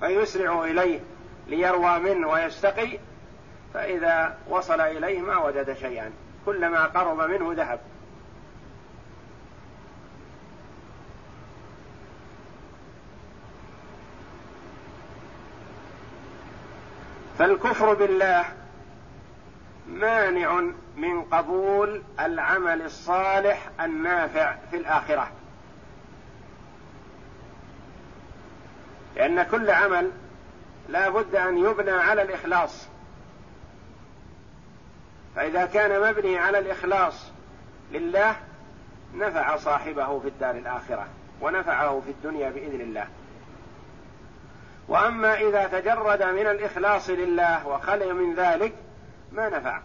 فيسرع 0.00 0.64
إليه 0.64 1.00
ليروى 1.46 1.98
منه 1.98 2.28
ويستقي 2.28 2.98
فإذا 3.74 4.38
وصل 4.48 4.80
إليه 4.80 5.20
ما 5.20 5.36
وجد 5.38 5.72
شيئا 5.72 6.10
كلما 6.46 6.84
قرب 6.84 7.20
منه 7.30 7.52
ذهب 7.54 7.80
فالكفر 17.38 17.94
بالله 17.94 18.44
مانع 19.88 20.60
من 20.96 21.22
قبول 21.22 22.02
العمل 22.20 22.82
الصالح 22.82 23.68
النافع 23.80 24.54
في 24.70 24.76
الاخره 24.76 25.30
لأن 29.16 29.42
كل 29.42 29.70
عمل 29.70 30.10
لا 30.88 31.08
بد 31.08 31.34
أن 31.34 31.58
يبنى 31.58 31.90
على 31.90 32.22
الإخلاص 32.22 32.86
فإذا 35.36 35.66
كان 35.66 36.10
مبني 36.10 36.38
على 36.38 36.58
الإخلاص 36.58 37.30
لله 37.92 38.36
نفع 39.14 39.56
صاحبه 39.56 40.20
في 40.20 40.28
الدار 40.28 40.50
الآخرة 40.54 41.06
ونفعه 41.40 42.00
في 42.04 42.10
الدنيا 42.10 42.50
بإذن 42.50 42.80
الله 42.80 43.08
وأما 44.88 45.34
إذا 45.40 45.66
تجرد 45.66 46.22
من 46.22 46.46
الإخلاص 46.46 47.10
لله 47.10 47.66
وخلي 47.68 48.12
من 48.12 48.34
ذلك 48.34 48.72
ما 49.32 49.48
نفع 49.48 49.80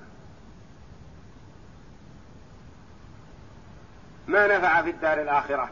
ما 4.27 4.57
نفع 4.57 4.81
في 4.81 4.89
الدار 4.89 5.21
الآخرة 5.21 5.69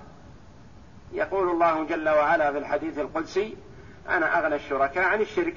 يقول 1.13 1.49
الله 1.49 1.83
جل 1.83 2.09
وعلا 2.09 2.51
في 2.51 2.57
الحديث 2.57 2.99
القدسي 2.99 3.57
أنا 4.09 4.39
أغنى 4.39 4.55
الشركاء 4.55 5.03
عن 5.05 5.21
الشرك 5.21 5.55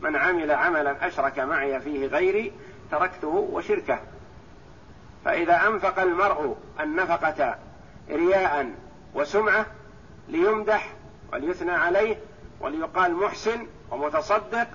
من 0.00 0.16
عمل 0.16 0.50
عملا 0.50 1.06
أشرك 1.06 1.38
معي 1.38 1.80
فيه 1.80 2.06
غيري 2.06 2.52
تركته 2.90 3.28
وشركه 3.52 3.98
فإذا 5.24 5.66
أنفق 5.66 5.98
المرء 6.02 6.56
النفقة 6.80 7.58
رياء 8.10 8.70
وسمعة 9.14 9.66
ليمدح 10.28 10.92
وليثنى 11.32 11.70
عليه 11.72 12.16
وليقال 12.60 13.14
محسن 13.14 13.66
ومتصدق 13.90 14.66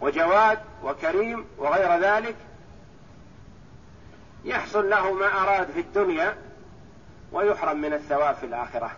وجواد 0.00 0.58
وكريم 0.84 1.44
وغير 1.58 2.00
ذلك 2.02 2.36
يحصل 4.44 4.90
له 4.90 5.12
ما 5.12 5.26
أراد 5.26 5.70
في 5.70 5.80
الدنيا 5.80 6.36
ويحرم 7.32 7.80
من 7.80 7.92
الثواب 7.92 8.34
في 8.34 8.46
الآخرة 8.46 8.90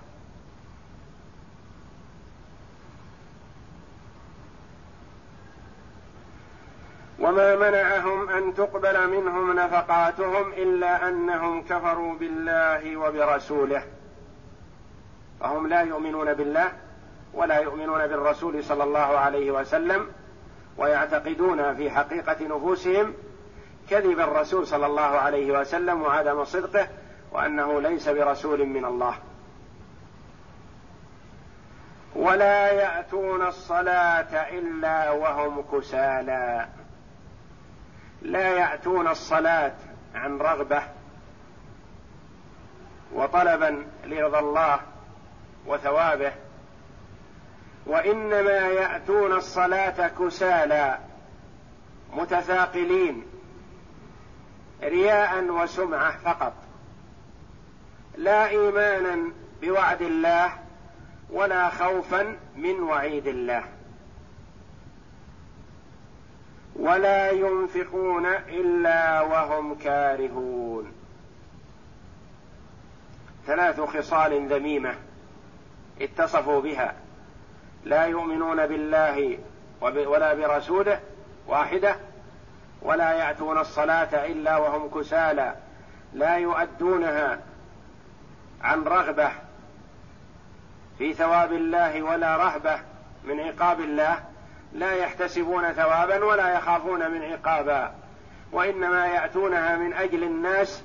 وما 7.21 7.57
منعهم 7.57 8.29
أن 8.29 8.55
تقبل 8.55 9.09
منهم 9.11 9.53
نفقاتهم 9.57 10.53
إلا 10.53 11.09
أنهم 11.09 11.63
كفروا 11.63 12.15
بالله 12.15 12.97
وبرسوله 12.97 13.83
فهم 15.41 15.67
لا 15.67 15.81
يؤمنون 15.83 16.35
بالله 16.35 16.73
ولا 17.35 17.59
يؤمنون 17.59 18.07
بالرسول 18.07 18.65
صلى 18.65 18.85
الله 18.85 19.01
عليه 19.19 19.51
وسلم 19.51 20.09
ويعتقدون 20.77 21.77
في 21.77 21.91
حقيقة 21.91 22.47
نفوسهم 22.57 23.15
كذب 23.91 24.21
الرسول 24.21 24.67
صلى 24.67 24.87
الله 24.87 25.03
عليه 25.03 25.59
وسلم 25.61 26.03
وعدم 26.03 26.45
صدقه 26.45 26.87
وانه 27.33 27.81
ليس 27.81 28.09
برسول 28.09 28.67
من 28.67 28.85
الله 28.85 29.15
ولا 32.17 32.71
ياتون 32.73 33.47
الصلاه 33.47 34.49
الا 34.59 35.11
وهم 35.11 35.63
كسالى 35.73 36.69
لا 38.23 38.49
ياتون 38.51 39.09
الصلاه 39.09 39.73
عن 40.15 40.39
رغبه 40.39 40.83
وطلبا 43.15 43.87
لرضا 44.05 44.39
الله 44.41 44.81
وثوابه 45.67 46.33
وانما 47.87 48.53
ياتون 48.59 49.33
الصلاه 49.33 50.09
كسالى 50.09 50.99
متثاقلين 52.13 53.25
رياء 54.83 55.45
وسمعه 55.45 56.19
فقط 56.19 56.53
لا 58.17 58.49
ايمانا 58.49 59.33
بوعد 59.63 60.03
الله 60.03 60.53
ولا 61.31 61.69
خوفا 61.69 62.37
من 62.57 62.83
وعيد 62.83 63.27
الله 63.27 63.65
ولا 66.77 67.31
ينفقون 67.31 68.27
الا 68.27 69.21
وهم 69.21 69.75
كارهون 69.75 70.93
ثلاث 73.47 73.81
خصال 73.81 74.49
ذميمه 74.53 74.95
اتصفوا 76.01 76.61
بها 76.61 76.95
لا 77.85 78.07
يؤمنون 78.07 78.67
بالله 78.67 79.39
ولا 79.81 80.35
برسوله 80.35 81.01
واحده 81.47 81.97
ولا 82.83 83.13
ياتون 83.13 83.59
الصلاه 83.59 84.27
الا 84.27 84.57
وهم 84.57 85.01
كسالى 85.01 85.57
لا 86.15 86.37
يؤدونها 86.37 87.39
عن 88.65 88.83
رغبه 88.85 89.31
في 90.99 91.15
ثواب 91.15 91.53
الله 91.53 92.03
ولا 92.03 92.37
رهبه 92.37 92.81
من 93.25 93.41
عقاب 93.41 93.81
الله 93.81 94.23
لا 94.73 94.93
يحتسبون 94.93 95.73
ثوابا 95.73 96.25
ولا 96.25 96.57
يخافون 96.57 97.11
من 97.11 97.23
عقابا 97.23 97.95
وانما 98.53 99.07
ياتونها 99.07 99.77
من 99.77 99.93
اجل 99.93 100.25
الناس 100.25 100.83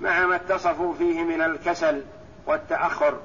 مع 0.00 0.26
ما 0.26 0.36
اتصفوا 0.36 0.94
فيه 0.94 1.22
من 1.22 1.40
الكسل 1.42 2.04
والتاخر 2.46 3.18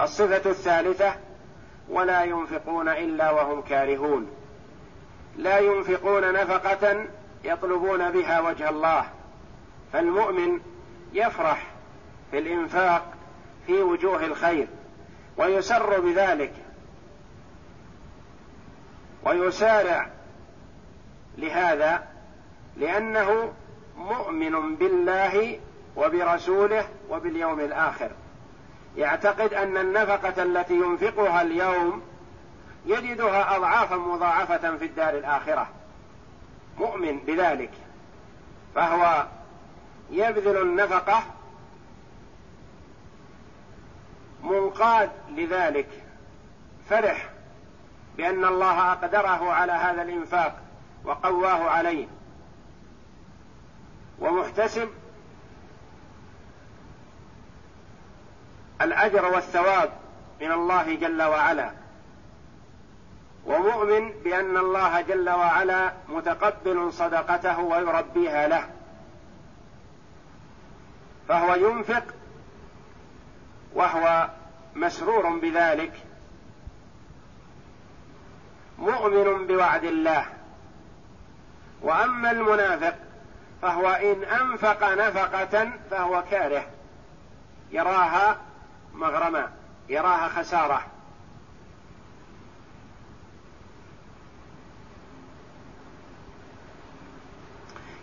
الصفه 0.00 0.50
الثالثه 0.50 1.14
ولا 1.88 2.24
ينفقون 2.24 2.88
الا 2.88 3.30
وهم 3.30 3.62
كارهون 3.62 4.30
لا 5.36 5.58
ينفقون 5.58 6.32
نفقه 6.32 7.04
يطلبون 7.44 8.10
بها 8.10 8.40
وجه 8.40 8.68
الله 8.70 9.04
فالمؤمن 9.94 10.60
يفرح 11.12 11.66
في 12.30 12.38
الإنفاق 12.38 13.12
في 13.66 13.72
وجوه 13.72 14.24
الخير 14.24 14.68
ويسر 15.36 16.00
بذلك 16.00 16.52
ويسارع 19.24 20.08
لهذا 21.38 22.02
لأنه 22.76 23.52
مؤمن 23.98 24.74
بالله 24.74 25.60
وبرسوله 25.96 26.86
وباليوم 27.10 27.60
الآخر 27.60 28.10
يعتقد 28.96 29.54
أن 29.54 29.76
النفقة 29.76 30.42
التي 30.42 30.74
ينفقها 30.74 31.42
اليوم 31.42 32.02
يجدها 32.86 33.56
أضعافا 33.56 33.96
مضاعفة 33.96 34.76
في 34.76 34.84
الدار 34.84 35.14
الآخرة 35.18 35.66
مؤمن 36.78 37.18
بذلك 37.18 37.70
فهو 38.74 39.26
يبذل 40.10 40.56
النفقة 40.62 41.22
منقاد 44.42 45.10
لذلك 45.28 45.88
فرح 46.90 47.30
بأن 48.16 48.44
الله 48.44 48.92
أقدره 48.92 49.52
على 49.52 49.72
هذا 49.72 50.02
الإنفاق 50.02 50.60
وقواه 51.04 51.70
عليه 51.70 52.06
ومحتسب 54.20 54.88
الأجر 58.82 59.24
والثواب 59.24 59.90
من 60.40 60.52
الله 60.52 60.94
جل 60.94 61.22
وعلا 61.22 61.70
ومؤمن 63.46 64.12
بأن 64.24 64.56
الله 64.56 65.00
جل 65.00 65.30
وعلا 65.30 65.92
متقبل 66.08 66.92
صدقته 66.92 67.58
ويربيها 67.60 68.48
له 68.48 68.70
فهو 71.28 71.54
ينفق 71.54 72.04
وهو 73.74 74.28
مسرور 74.74 75.38
بذلك 75.38 75.92
مؤمن 78.78 79.46
بوعد 79.46 79.84
الله 79.84 80.26
واما 81.82 82.30
المنافق 82.30 82.96
فهو 83.62 83.88
ان 83.90 84.24
انفق 84.24 84.92
نفقه 84.92 85.70
فهو 85.90 86.22
كاره 86.30 86.66
يراها 87.72 88.38
مغرما 88.94 89.50
يراها 89.88 90.28
خساره 90.28 90.86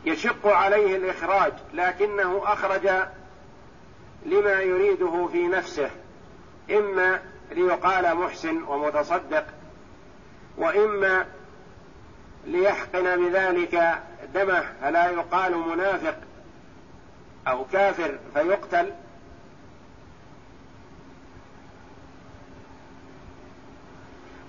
يشق 0.05 0.47
عليه 0.47 0.97
الإخراج 0.97 1.53
لكنه 1.73 2.41
أخرج 2.45 2.87
لما 4.25 4.53
يريده 4.61 5.27
في 5.31 5.47
نفسه 5.47 5.89
إما 6.71 7.19
ليقال 7.51 8.15
محسن 8.17 8.63
ومتصدق 8.63 9.45
وإما 10.57 11.25
ليحقن 12.45 13.23
بذلك 13.29 14.01
دمه 14.33 14.63
فلا 14.81 15.09
يقال 15.09 15.57
منافق 15.57 16.15
أو 17.47 17.65
كافر 17.73 18.19
فيقتل 18.33 18.91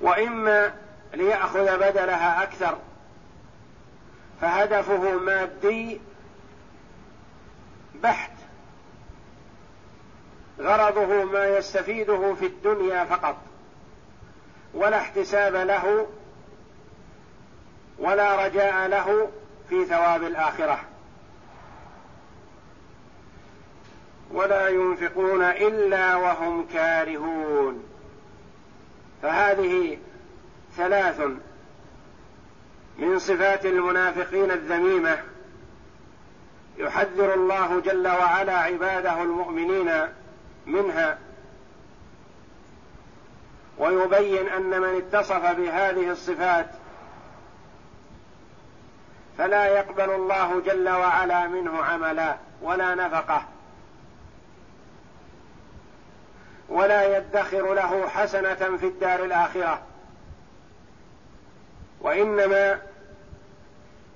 وإما 0.01 0.73
ليأخذ 1.15 1.65
بدلها 1.79 2.43
أكثر 2.43 2.79
فهدفه 4.43 5.17
مادي 5.19 6.01
بحت 8.03 8.31
غرضه 10.61 11.25
ما 11.25 11.49
يستفيده 11.57 12.35
في 12.35 12.47
الدنيا 12.47 13.05
فقط 13.05 13.37
ولا 14.75 14.97
احتساب 15.01 15.55
له 15.55 16.07
ولا 17.99 18.47
رجاء 18.47 18.89
له 18.89 19.31
في 19.69 19.85
ثواب 19.85 20.23
الاخره 20.23 20.81
ولا 24.31 24.69
ينفقون 24.69 25.43
الا 25.43 26.17
وهم 26.17 26.67
كارهون 26.73 27.83
فهذه 29.23 29.99
ثلاث 30.77 31.21
من 33.03 33.19
صفات 33.19 33.67
المنافقين 33.67 34.51
الذميمه 34.51 35.19
يحذر 36.79 37.35
الله 37.35 37.81
جل 37.81 38.09
وعلا 38.09 38.57
عباده 38.59 39.23
المؤمنين 39.23 39.91
منها 40.67 41.19
ويبين 43.79 44.49
ان 44.49 44.63
من 44.81 44.97
اتصف 45.03 45.43
بهذه 45.45 46.11
الصفات 46.11 46.67
فلا 49.39 49.67
يقبل 49.67 50.11
الله 50.11 50.61
جل 50.61 50.89
وعلا 50.89 51.47
منه 51.47 51.85
عملا 51.85 52.37
ولا 52.63 52.95
نفقه 52.95 53.43
ولا 56.69 57.17
يدخر 57.19 57.75
له 57.75 58.09
حسنه 58.09 58.55
في 58.81 58.87
الدار 58.87 59.25
الاخره 59.25 59.83
وانما 62.01 62.79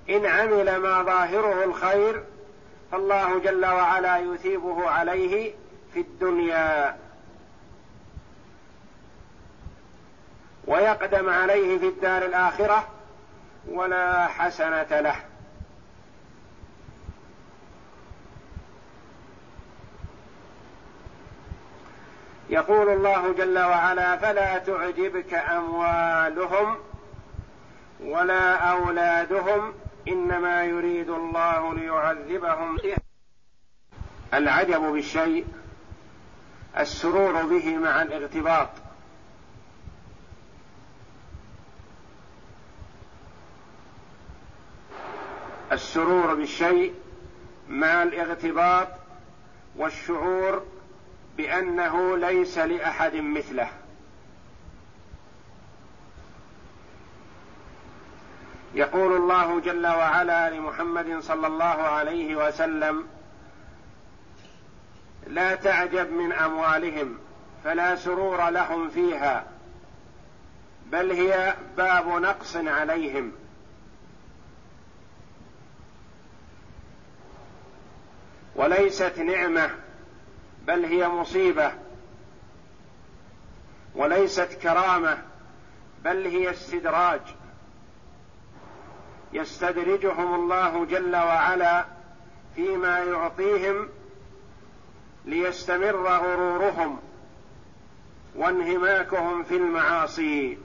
إن 0.09 0.25
عمل 0.25 0.75
ما 0.77 1.03
ظاهره 1.03 1.63
الخير 1.63 2.23
فالله 2.91 3.39
جل 3.39 3.65
وعلا 3.65 4.17
يثيبه 4.17 4.89
عليه 4.89 5.53
في 5.93 5.99
الدنيا 5.99 6.97
ويقدم 10.67 11.29
عليه 11.29 11.77
في 11.79 11.87
الدار 11.87 12.25
الآخرة 12.25 12.87
ولا 13.69 14.27
حسنة 14.27 14.99
له 14.99 15.15
يقول 22.49 22.89
الله 22.89 23.33
جل 23.33 23.59
وعلا 23.59 24.17
فلا 24.17 24.57
تعجبك 24.57 25.33
أموالهم 25.33 26.75
ولا 28.03 28.55
أولادهم 28.55 29.73
انما 30.07 30.63
يريد 30.63 31.09
الله 31.09 31.73
ليعذبهم 31.73 32.77
العجب 34.33 34.81
بالشيء 34.81 35.45
السرور 36.77 37.43
به 37.45 37.77
مع 37.77 38.01
الاغتباط 38.01 38.69
السرور 45.71 46.33
بالشيء 46.35 46.93
مع 47.69 48.03
الاغتباط 48.03 48.87
والشعور 49.75 50.63
بانه 51.37 52.17
ليس 52.17 52.57
لاحد 52.57 53.15
مثله 53.15 53.69
يقول 58.73 59.15
الله 59.15 59.59
جل 59.59 59.87
وعلا 59.87 60.49
لمحمد 60.49 61.19
صلى 61.19 61.47
الله 61.47 61.65
عليه 61.83 62.35
وسلم 62.47 63.07
لا 65.27 65.55
تعجب 65.55 66.11
من 66.11 66.31
اموالهم 66.33 67.17
فلا 67.63 67.95
سرور 67.95 68.49
لهم 68.49 68.89
فيها 68.89 69.43
بل 70.85 71.11
هي 71.11 71.55
باب 71.77 72.07
نقص 72.07 72.55
عليهم 72.55 73.31
وليست 78.55 79.17
نعمه 79.19 79.69
بل 80.67 80.85
هي 80.85 81.07
مصيبه 81.07 81.71
وليست 83.95 84.59
كرامه 84.61 85.17
بل 86.03 86.25
هي 86.27 86.49
استدراج 86.51 87.21
يستدرجهم 89.33 90.35
الله 90.35 90.85
جل 90.85 91.15
وعلا 91.15 91.85
فيما 92.55 92.97
يعطيهم 92.99 93.89
ليستمر 95.25 95.95
غرورهم 96.07 96.99
وانهماكهم 98.35 99.43
في 99.43 99.55
المعاصي 99.57 100.57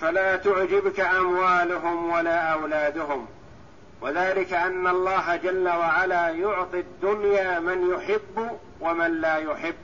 فلا 0.00 0.36
تعجبك 0.36 1.00
اموالهم 1.00 2.10
ولا 2.10 2.36
اولادهم 2.52 3.26
وذلك 4.00 4.52
ان 4.52 4.86
الله 4.86 5.36
جل 5.36 5.68
وعلا 5.68 6.28
يعطي 6.28 6.80
الدنيا 6.80 7.60
من 7.60 7.90
يحب 7.94 8.50
ومن 8.80 9.20
لا 9.20 9.36
يحب 9.36 9.74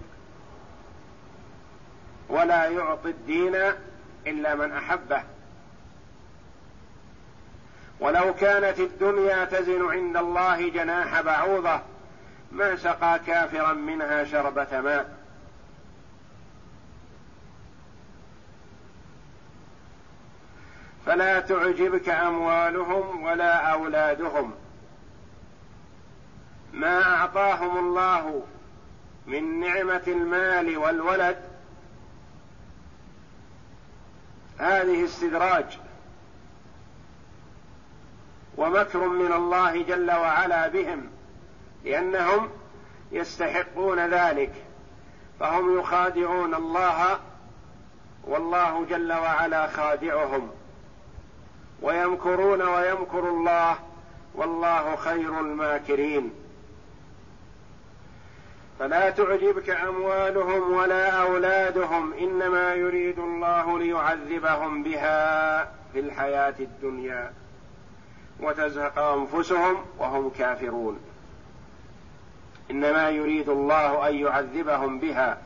ولا 2.29 2.65
يعطي 2.67 3.09
الدين 3.11 3.57
الا 4.27 4.55
من 4.55 4.73
احبه 4.73 5.23
ولو 8.01 8.35
كانت 8.35 8.81
الدنيا 8.81 9.45
تزن 9.45 9.91
عند 9.91 10.17
الله 10.17 10.71
جناح 10.71 11.21
بعوضه 11.21 11.81
ما 12.53 12.77
سقى 12.77 13.21
كافرا 13.27 13.73
منها 13.73 14.25
شربه 14.25 14.81
ماء 14.81 15.25
فلا 21.07 21.41
تعجبك 21.41 22.09
اموالهم 22.09 23.23
ولا 23.25 23.55
اولادهم 23.67 24.55
ما 26.73 27.03
اعطاهم 27.03 27.79
الله 27.79 28.43
من 29.27 29.61
نعمه 29.61 30.03
المال 30.09 30.77
والولد 30.79 31.54
هذه 34.59 35.05
استدراج 35.05 35.79
ومكر 38.57 38.99
من 39.09 39.33
الله 39.33 39.83
جل 39.83 40.11
وعلا 40.11 40.69
بهم 40.69 41.07
لانهم 41.85 42.49
يستحقون 43.13 44.11
ذلك 44.11 44.53
فهم 45.41 45.79
يخادعون 45.79 46.55
الله 46.55 47.21
والله 48.25 48.85
جل 48.91 49.13
وعلا 49.13 49.67
خادعهم 49.67 50.51
ويمكرون 51.83 52.63
ويمكر 52.63 53.29
الله 53.29 53.77
والله 54.35 54.97
خير 54.97 55.41
الماكرين 55.41 56.31
فلا 58.79 59.11
تعجبك 59.11 59.71
اموالهم 59.71 60.73
ولا 60.77 61.11
اولادهم 61.11 62.13
انما 62.13 62.75
يريد 62.75 63.19
الله 63.19 63.79
ليعذبهم 63.79 64.83
بها 64.83 65.65
في 65.65 66.01
الحياه 66.01 66.55
الدنيا 66.61 67.33
وتزهق 68.41 68.99
انفسهم 68.99 69.85
وهم 69.99 70.31
كافرون 70.39 70.99
انما 72.71 73.11
يريد 73.11 73.49
الله 73.49 74.09
ان 74.09 74.15
يعذبهم 74.15 74.99
بها 74.99 75.39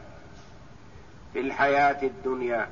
في 1.32 1.40
الحياه 1.40 2.02
الدنيا 2.02 2.68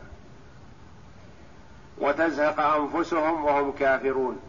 وتزهق 1.98 2.60
انفسهم 2.60 3.44
وهم 3.44 3.72
كافرون 3.72 4.40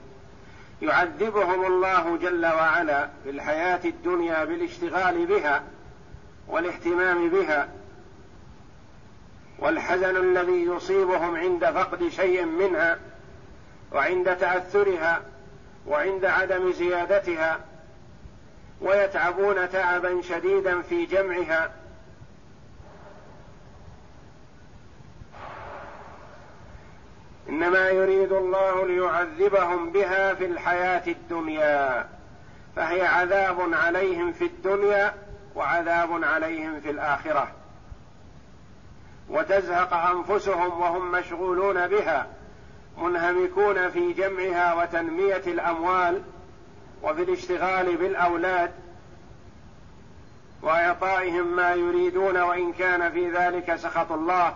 يعذبهم 0.81 1.65
الله 1.65 2.17
جل 2.17 2.45
وعلا 2.45 3.09
في 3.23 3.29
الحياه 3.29 3.79
الدنيا 3.85 4.43
بالاشتغال 4.45 5.25
بها 5.25 5.63
والاهتمام 6.47 7.29
بها 7.29 7.67
والحزن 9.59 10.17
الذي 10.17 10.63
يصيبهم 10.65 11.35
عند 11.35 11.65
فقد 11.65 12.07
شيء 12.09 12.45
منها 12.45 12.97
وعند 13.91 14.35
تاثرها 14.37 15.21
وعند 15.87 16.25
عدم 16.25 16.71
زيادتها 16.71 17.59
ويتعبون 18.81 19.69
تعبا 19.71 20.21
شديدا 20.21 20.81
في 20.81 21.05
جمعها 21.05 21.71
انما 27.49 27.89
يريد 27.89 28.31
الله 28.31 28.87
ليعذبهم 28.87 29.91
بها 29.91 30.33
في 30.33 30.45
الحياه 30.45 31.07
الدنيا 31.07 32.09
فهي 32.75 33.01
عذاب 33.05 33.73
عليهم 33.73 34.33
في 34.33 34.45
الدنيا 34.45 35.26
وعذاب 35.57 36.23
عليهم 36.23 36.79
في 36.79 36.89
الاخره 36.91 37.47
وتزهق 39.29 39.93
انفسهم 39.93 40.79
وهم 40.81 41.11
مشغولون 41.11 41.87
بها 41.87 42.27
منهمكون 42.97 43.89
في 43.91 44.13
جمعها 44.13 44.73
وتنميه 44.73 45.41
الاموال 45.47 46.21
وفي 47.03 47.23
الاشتغال 47.23 47.97
بالاولاد 47.97 48.71
واعطائهم 50.61 51.55
ما 51.55 51.73
يريدون 51.73 52.37
وان 52.41 52.73
كان 52.73 53.11
في 53.11 53.31
ذلك 53.31 53.75
سخط 53.75 54.11
الله 54.11 54.53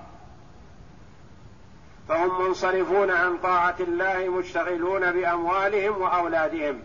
فهم 2.09 2.45
منصرفون 2.47 3.11
عن 3.11 3.37
طاعه 3.37 3.75
الله 3.79 4.29
مشتغلون 4.29 5.11
باموالهم 5.11 6.01
واولادهم 6.01 6.81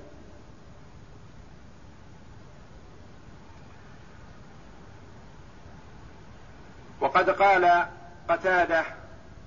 وقد 7.16 7.30
قال 7.30 7.86
قتاده 8.28 8.82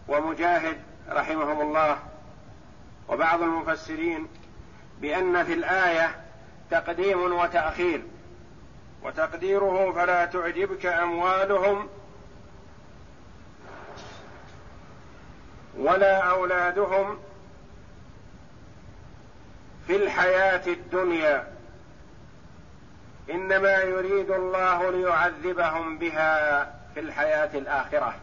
ومجاهد 0.07 0.78
رحمهم 1.09 1.61
الله 1.61 1.97
وبعض 3.09 3.41
المفسرين 3.41 4.28
بان 5.01 5.43
في 5.43 5.53
الايه 5.53 6.15
تقديم 6.72 7.22
وتاخير 7.34 8.01
وتقديره 9.03 9.91
فلا 9.91 10.26
تعجبك 10.26 10.86
اموالهم 10.86 11.89
ولا 15.78 16.17
اولادهم 16.17 17.20
في 19.88 19.95
الحياه 19.95 20.67
الدنيا 20.67 21.47
انما 23.32 23.78
يريد 23.78 24.32
الله 24.32 24.89
ليعذبهم 24.91 25.97
بها 25.97 26.78
في 27.01 27.05
الحياة 27.05 27.49
الآخرة 27.53 28.15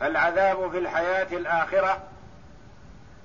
فالعذاب 0.00 0.70
في 0.70 0.78
الحياة 0.78 1.26
الآخرة 1.32 2.00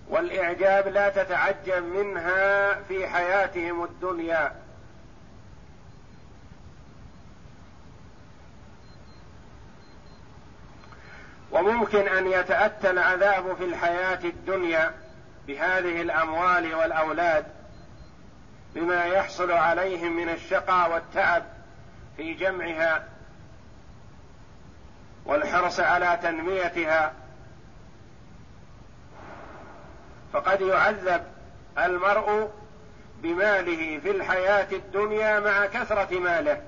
والإعجاب 0.10 0.88
لا 0.88 1.10
تتعجب 1.10 1.84
منها 1.84 2.74
في 2.84 3.08
حياتهم 3.08 3.84
الدنيا 3.84 4.56
وممكن 11.52 12.08
أن 12.08 12.28
يتأتى 12.28 12.90
العذاب 12.90 13.56
في 13.56 13.66
الحياة 13.66 14.20
الدنيا 14.24 14.92
بهذه 15.48 16.02
الأموال 16.02 16.76
والأولاد 16.76 17.46
بما 18.76 19.06
يحصل 19.06 19.52
عليهم 19.52 20.16
من 20.18 20.30
الشقى 20.30 20.90
والتعب 20.92 21.44
في 22.18 22.34
جمعها 22.34 23.08
والحرص 25.28 25.80
على 25.80 26.20
تنميتها 26.24 27.14
فقد 30.34 30.62
يعذب 30.62 31.22
المرء 31.78 32.50
بماله 33.22 34.00
في 34.00 34.12
الحياه 34.12 34.68
الدنيا 34.72 35.40
مع 35.40 35.66
كثره 35.66 36.20
ماله 36.20 36.62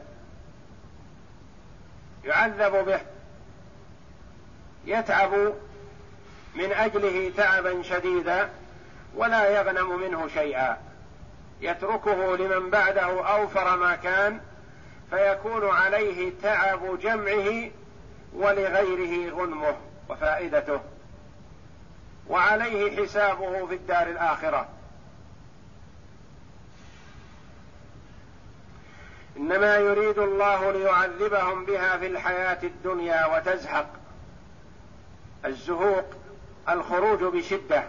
يعذب 2.25 2.85
به 2.85 2.99
يتعب 4.85 5.31
من 6.55 6.71
اجله 6.71 7.31
تعبا 7.37 7.81
شديدا 7.83 8.49
ولا 9.15 9.49
يغنم 9.61 9.99
منه 9.99 10.27
شيئا 10.27 10.77
يتركه 11.61 12.37
لمن 12.37 12.69
بعده 12.69 13.25
اوفر 13.35 13.77
ما 13.77 13.95
كان 13.95 14.39
فيكون 15.11 15.69
عليه 15.69 16.31
تعب 16.43 16.99
جمعه 16.99 17.69
ولغيره 18.33 19.31
غنمه 19.33 19.75
وفائدته 20.09 20.79
وعليه 22.27 23.01
حسابه 23.03 23.65
في 23.67 23.75
الدار 23.75 24.07
الاخره 24.09 24.67
انما 29.37 29.75
يريد 29.77 30.17
الله 30.19 30.71
ليعذبهم 30.71 31.65
بها 31.65 31.97
في 31.97 32.07
الحياه 32.07 32.59
الدنيا 32.63 33.25
وتزهق 33.37 33.89
الزهوق 35.45 36.05
الخروج 36.69 37.19
بشده 37.19 37.83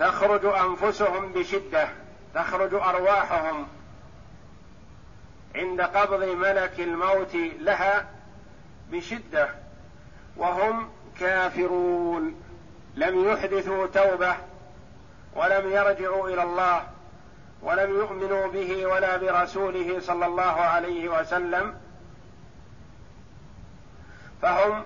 تخرج 0.00 0.44
انفسهم 0.44 1.32
بشده 1.32 1.88
تخرج 2.34 2.74
ارواحهم 2.74 3.66
عند 5.56 5.80
قبض 5.80 6.22
ملك 6.28 6.72
الموت 6.80 7.34
لها 7.60 8.08
بشده 8.92 9.48
وهم 10.36 10.88
كافرون 11.20 12.42
لم 12.94 13.30
يحدثوا 13.30 13.86
توبه 13.86 14.36
ولم 15.36 15.68
يرجعوا 15.70 16.28
الى 16.28 16.42
الله 16.42 16.82
ولم 17.62 17.90
يؤمنوا 17.90 18.46
به 18.46 18.86
ولا 18.86 19.16
برسوله 19.16 20.00
صلى 20.00 20.26
الله 20.26 20.42
عليه 20.60 21.08
وسلم 21.20 21.74
فهم 24.42 24.82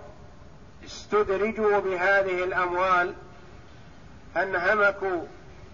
استدرجوا 0.84 1.78
بهذه 1.78 2.44
الاموال 2.44 3.14
فانهمكوا 4.34 5.22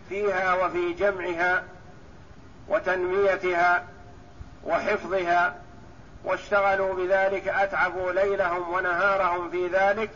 فيها 0.08 0.54
وفي 0.66 0.92
جمعها 0.92 1.64
وتنميتها 2.68 3.84
وحفظها 4.64 5.54
واشتغلوا 6.24 6.94
بذلك 6.94 7.48
اتعبوا 7.48 8.12
ليلهم 8.12 8.72
ونهارهم 8.72 9.50
في 9.50 9.66
ذلك 9.66 10.10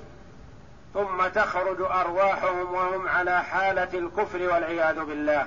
ثم 0.94 1.26
تخرج 1.34 1.80
ارواحهم 1.82 2.74
وهم 2.74 3.09
على 3.09 3.42
حاله 3.42 3.88
الكفر 3.99 4.42
والعياذ 4.42 5.05
بالله 5.05 5.47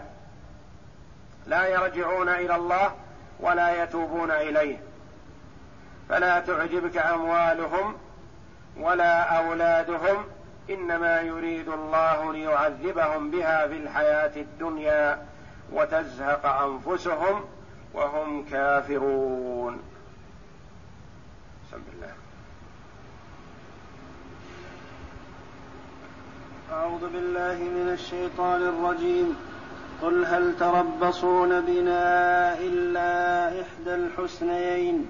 لا 1.47 1.67
يرجعون 1.67 2.29
الى 2.29 2.55
الله 2.55 2.95
ولا 3.39 3.83
يتوبون 3.83 4.31
اليه 4.31 4.77
فلا 6.09 6.39
تعجبك 6.39 6.97
اموالهم 6.97 7.97
ولا 8.77 9.21
اولادهم 9.37 10.23
انما 10.69 11.21
يريد 11.21 11.67
الله 11.69 12.33
ليعذبهم 12.33 13.31
بها 13.31 13.67
في 13.67 13.73
الحياه 13.73 14.31
الدنيا 14.35 15.25
وتزهق 15.71 16.45
انفسهم 16.45 17.45
وهم 17.93 18.45
كافرون 18.51 19.77
بسم 21.67 21.77
الله 21.97 22.13
أعوذ 26.71 27.09
بالله 27.09 27.55
من 27.57 27.89
الشيطان 27.93 28.61
الرجيم 28.61 29.35
قل 30.01 30.25
هل 30.25 30.53
تربصون 30.59 31.49
بنا 31.49 32.57
إلا 32.59 33.47
إحدى 33.61 33.95
الحسنيين 33.95 35.05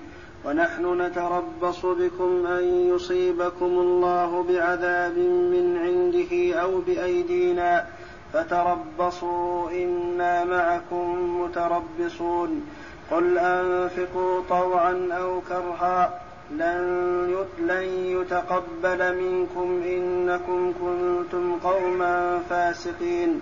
ونحن 0.46 1.02
نتربص 1.02 1.86
بكم 1.86 2.48
أن 2.48 2.64
يصيبكم 2.96 3.66
الله 3.66 4.44
بعذاب 4.50 5.18
من 5.54 5.78
عنده 5.84 6.60
أو 6.62 6.82
بأيدينا 6.82 7.88
فتربصوا 8.34 9.70
إنا 9.72 10.44
معكم 10.44 11.38
متربصون 11.44 12.68
قل 13.12 13.38
أنفقوا 13.38 14.42
طوعا 14.50 15.10
أو 15.12 15.42
كرها 15.42 16.20
لن 16.52 17.46
يتقبل 17.90 19.16
منكم 19.18 19.82
إنكم 19.86 20.74
كنتم 20.82 21.56
قوما 21.64 22.40
فاسقين 22.50 23.42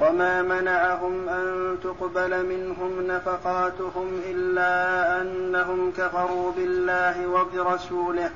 وما 0.00 0.42
منعهم 0.42 1.28
أن 1.28 1.76
تقبل 1.84 2.46
منهم 2.46 3.06
نفقاتهم 3.06 4.20
إلا 4.26 5.20
أنهم 5.22 5.92
كفروا 5.98 6.52
بالله 6.56 7.26
وبرسوله 7.28 8.30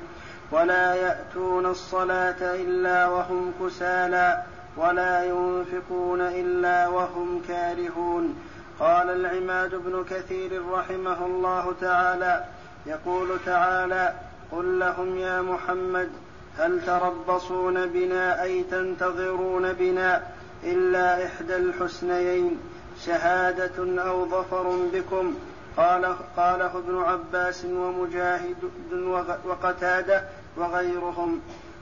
ولا 0.51 0.93
يأتون 0.95 1.65
الصلاة 1.65 2.35
إلا 2.41 3.07
وهم 3.07 3.53
كسالى 3.61 4.43
ولا 4.77 5.23
ينفقون 5.23 6.21
إلا 6.21 6.87
وهم 6.87 7.41
كارهون 7.47 8.35
قال 8.79 9.09
العماد 9.09 9.75
بن 9.75 10.05
كثير 10.09 10.61
رحمه 10.71 11.25
الله 11.25 11.73
تعالى 11.81 12.45
يقول 12.85 13.27
تعالى 13.45 14.13
قل 14.51 14.79
لهم 14.79 15.17
يا 15.17 15.41
محمد 15.41 16.09
هل 16.57 16.81
تربصون 16.85 17.85
بنا 17.87 18.43
أي 18.43 18.63
تنتظرون 18.63 19.73
بنا 19.73 20.21
إلا 20.63 21.25
إحدى 21.25 21.55
الحسنيين 21.55 22.59
شهادة 23.05 24.01
أو 24.01 24.29
ظفر 24.29 24.87
بكم 24.93 25.35
قال 25.77 26.15
قاله 26.37 26.77
ابن 26.77 26.97
عباس 27.01 27.65
ومجاهد 27.65 28.55
وقتادة 29.45 30.23
وغيرهم 30.57 31.39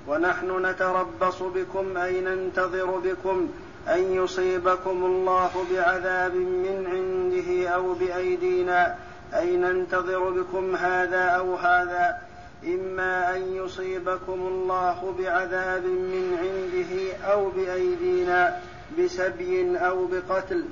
ونحن 0.09 0.65
نتربص 0.65 1.43
بكم 1.43 1.97
أي 1.97 2.21
ننتظر 2.21 2.85
بكم 2.85 3.49
أن 3.87 4.13
يصيبكم 4.13 5.05
الله 5.05 5.51
بعذاب 5.73 6.35
من 6.35 6.87
عنده 6.91 7.69
أو 7.69 7.93
بأيدينا 7.93 8.95
أي 9.33 9.57
ننتظر 9.57 10.29
بكم 10.29 10.75
هذا 10.75 11.21
أو 11.21 11.55
هذا 11.55 12.17
إما 12.65 13.35
أن 13.35 13.55
يصيبكم 13.55 14.33
الله 14.33 15.15
بعذاب 15.19 15.83
من 15.85 16.37
عنده 16.41 17.13
أو 17.33 17.49
بأيدينا 17.49 18.59
بسبي 18.99 19.77
أو 19.77 20.05
بقتل 20.05 20.65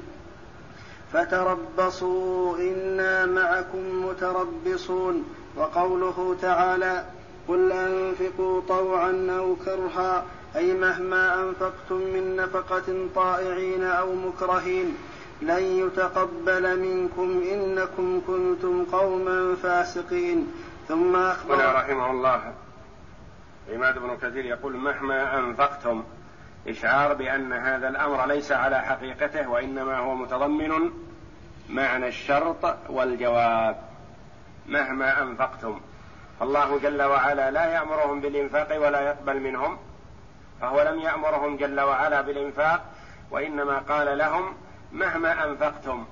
فتربصوا 1.14 2.58
إنا 2.58 3.26
معكم 3.26 4.06
متربصون 4.06 5.24
وقوله 5.58 6.36
تعالى 6.42 7.04
قل 7.48 7.72
أنفقوا 7.72 8.62
طوعا 8.68 9.28
أو 9.38 9.56
كرها 9.66 10.26
أي 10.56 10.74
مهما 10.74 11.44
أنفقتم 11.44 11.96
من 11.96 12.36
نفقة 12.36 13.08
طائعين 13.16 13.84
أو 13.84 14.16
مكرهين 14.16 14.98
لن 15.42 15.64
يتقبل 15.64 16.80
منكم 16.80 17.44
إنكم 17.52 18.22
كنتم 18.28 18.86
قوما 18.92 19.56
فاسقين 19.56 20.52
ثم 20.88 21.16
أخبر 21.16 21.56
هنا 21.56 21.72
رحمه 21.72 22.12
الله 22.12 22.54
عماد 23.74 24.00
بن 24.00 24.18
كثير 24.22 24.46
يقول 24.46 24.74
مهما 24.78 25.40
أنفقتم 25.40 26.04
إشعار 26.68 27.14
بأن 27.14 27.54
هذا 27.54 27.88
الأمر 27.90 28.26
ليس 28.26 28.52
على 28.52 28.82
حقيقته 28.82 29.50
وإنما 29.50 29.98
هو 29.98 30.16
متضمن 30.16 30.90
معنى 31.70 32.08
الشرط 32.08 32.78
والجواب 32.90 33.76
مهما 34.68 35.22
أنفقتم 35.22 35.80
فالله 36.40 36.70
جل 36.80 37.02
وعلا 37.02 37.52
لا 37.52 37.66
يامرهم 37.66 38.20
بالانفاق 38.22 38.70
ولا 38.88 39.02
يقبل 39.02 39.40
منهم 39.40 39.78
فهو 40.62 40.82
لم 40.82 41.00
يامرهم 41.00 41.58
جل 41.58 41.80
وعلا 41.80 42.22
بالانفاق 42.22 42.86
وانما 43.32 43.80
قال 43.80 44.18
لهم 44.18 44.54
مهما 44.94 45.44
انفقتم 45.44 46.06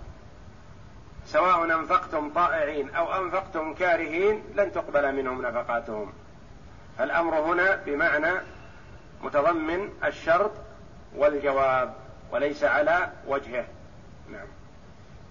سواء 1.25 1.63
انفقتم 1.65 2.29
طائعين 2.29 2.89
او 2.95 3.23
انفقتم 3.23 3.73
كارهين 3.73 4.43
لن 4.55 4.71
تقبل 4.73 5.15
منهم 5.15 5.41
نفقاتهم 5.45 6.13
فالامر 6.97 7.39
هنا 7.39 7.75
بمعنى 7.85 8.31
متضمن 9.23 9.89
الشرط 10.05 10.51
والجواب 11.15 11.93
وليس 12.31 12.63
على 12.63 13.09
وجهه 13.27 13.65
نعم 14.31 14.47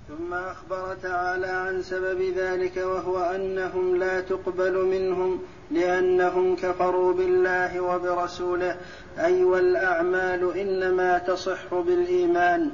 ثم 0.08 0.34
أخبر 0.34 0.96
تعالى 1.02 1.46
عن 1.46 1.82
سبب 1.82 2.22
ذلك 2.36 2.76
وهو 2.76 3.24
أنهم 3.34 3.96
لا 3.96 4.20
تقبل 4.20 4.84
منهم 4.84 5.42
لأنهم 5.70 6.56
كفروا 6.56 7.12
بالله 7.12 7.80
وبرسوله 7.80 8.76
أي 9.18 9.24
أيوة 9.24 9.50
والأعمال 9.52 10.58
إنما 10.58 11.18
تصح 11.18 11.74
بالإيمان 11.74 12.70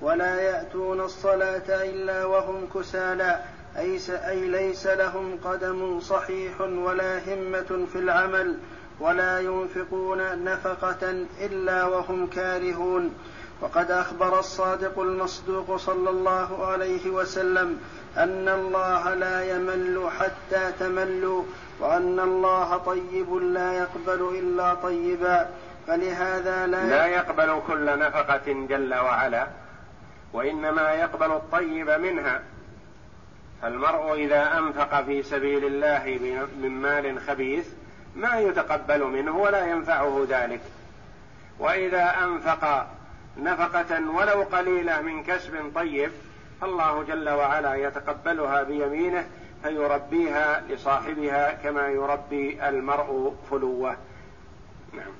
ولا 0.00 0.40
يأتون 0.40 1.00
الصلاة 1.00 1.68
إلا 1.84 2.24
وهم 2.24 2.68
كسالى 2.74 3.40
أي 4.28 4.48
ليس 4.48 4.86
لهم 4.86 5.38
قدم 5.44 6.00
صحيح 6.00 6.60
ولا 6.60 7.18
همة 7.34 7.86
في 7.92 7.98
العمل 7.98 8.56
ولا 9.00 9.38
ينفقون 9.40 10.44
نفقة 10.44 11.26
إلا 11.44 11.84
وهم 11.84 12.26
كارهون 12.26 13.10
وقد 13.60 13.90
اخبر 13.90 14.38
الصادق 14.38 14.98
المصدوق 14.98 15.76
صلى 15.76 16.10
الله 16.10 16.66
عليه 16.66 17.10
وسلم 17.10 17.80
ان 18.16 18.48
الله 18.48 19.14
لا 19.14 19.56
يمل 19.56 20.08
حتى 20.18 20.72
تملوا 20.80 21.44
وان 21.80 22.20
الله 22.20 22.76
طيب 22.76 23.34
لا 23.36 23.72
يقبل 23.72 24.38
الا 24.38 24.74
طيبا 24.74 25.48
فلهذا 25.86 26.66
لا 26.66 26.84
لا 26.86 27.06
يقبل 27.06 27.60
كل 27.66 27.98
نفقه 27.98 28.42
جل 28.68 28.94
وعلا 28.94 29.46
وانما 30.32 30.90
يقبل 30.92 31.26
الطيب 31.32 31.90
منها 31.90 32.42
فالمرء 33.62 34.14
اذا 34.14 34.58
انفق 34.58 35.02
في 35.02 35.22
سبيل 35.22 35.64
الله 35.64 36.18
من 36.62 36.70
مال 36.70 37.20
خبيث 37.28 37.68
ما 38.16 38.40
يتقبل 38.40 39.04
منه 39.04 39.36
ولا 39.38 39.66
ينفعه 39.66 40.26
ذلك 40.30 40.60
واذا 41.58 42.14
انفق 42.24 42.86
نفقة 43.42 44.08
ولو 44.10 44.42
قليلة 44.42 45.00
من 45.00 45.22
كسب 45.22 45.72
طيب 45.74 46.10
فالله 46.60 47.02
جل 47.02 47.28
وعلا 47.28 47.74
يتقبلها 47.74 48.62
بيمينه 48.62 49.24
فيربيها 49.62 50.62
لصاحبها 50.68 51.52
كما 51.62 51.88
يربي 51.88 52.68
المرء 52.68 53.34
فلوه 53.50 53.96
نعم 54.92 55.12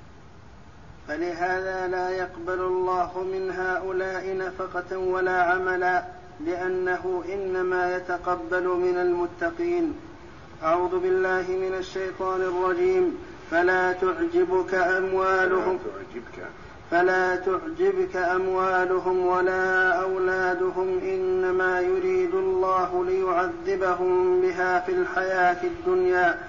فلهذا 1.07 1.87
لا 1.87 2.09
يقبل 2.09 2.61
الله 2.61 3.27
من 3.33 3.51
هؤلاء 3.57 4.37
نفقة 4.37 4.97
ولا 4.97 5.43
عملا 5.43 6.03
لأنه 6.45 7.23
إنما 7.33 7.95
يتقبل 7.97 8.63
من 8.67 8.97
المتقين 8.97 9.99
أعوذ 10.63 10.99
بالله 10.99 11.45
من 11.69 11.75
الشيطان 11.79 12.41
الرجيم 12.41 13.17
فلا 13.51 13.93
تعجبك 13.93 14.73
أموالهم 14.73 15.77
فلا 15.79 15.93
تعجبك 15.93 16.47
فلا 16.91 17.35
تعجبك 17.35 18.15
اموالهم 18.15 19.25
ولا 19.25 19.89
اولادهم 19.91 20.99
انما 21.03 21.81
يريد 21.81 22.33
الله 22.33 23.05
ليعذبهم 23.05 24.41
بها 24.41 24.79
في 24.79 24.91
الحياه 24.91 25.57
الدنيا 25.63 26.39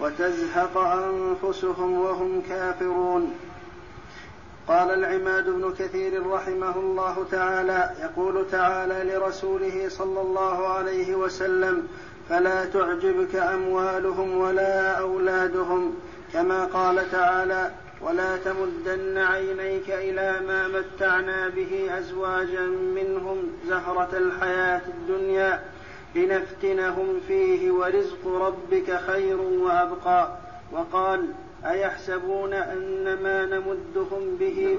وتزهق 0.00 0.78
انفسهم 0.78 2.00
وهم 2.00 2.42
كافرون 2.48 3.32
قال 4.68 4.90
العماد 4.90 5.50
بن 5.50 5.74
كثير 5.78 6.26
رحمه 6.30 6.76
الله 6.76 7.24
تعالى 7.30 7.90
يقول 8.02 8.46
تعالى 8.50 9.12
لرسوله 9.12 9.88
صلى 9.88 10.20
الله 10.20 10.68
عليه 10.68 11.14
وسلم 11.14 11.88
فلا 12.28 12.64
تعجبك 12.64 13.36
اموالهم 13.36 14.38
ولا 14.38 14.90
اولادهم 14.98 15.94
كما 16.32 16.64
قال 16.64 17.10
تعالى 17.10 17.70
ولا 18.02 18.36
تمدن 18.36 19.18
عينيك 19.18 19.90
إلى 19.90 20.40
ما 20.48 20.68
متعنا 20.68 21.48
به 21.48 21.98
أزواجا 21.98 22.66
منهم 22.94 23.50
زهرة 23.68 24.08
الحياة 24.12 24.80
الدنيا 24.88 25.62
لنفتنهم 26.14 27.20
فيه 27.28 27.70
ورزق 27.70 28.26
ربك 28.28 28.96
خير 29.06 29.36
وأبقى 29.40 30.36
وقال 30.72 31.28
أيحسبون 31.66 32.52
أن 32.52 33.18
ما 33.22 33.44
نمدهم 33.44 34.36
به 34.40 34.78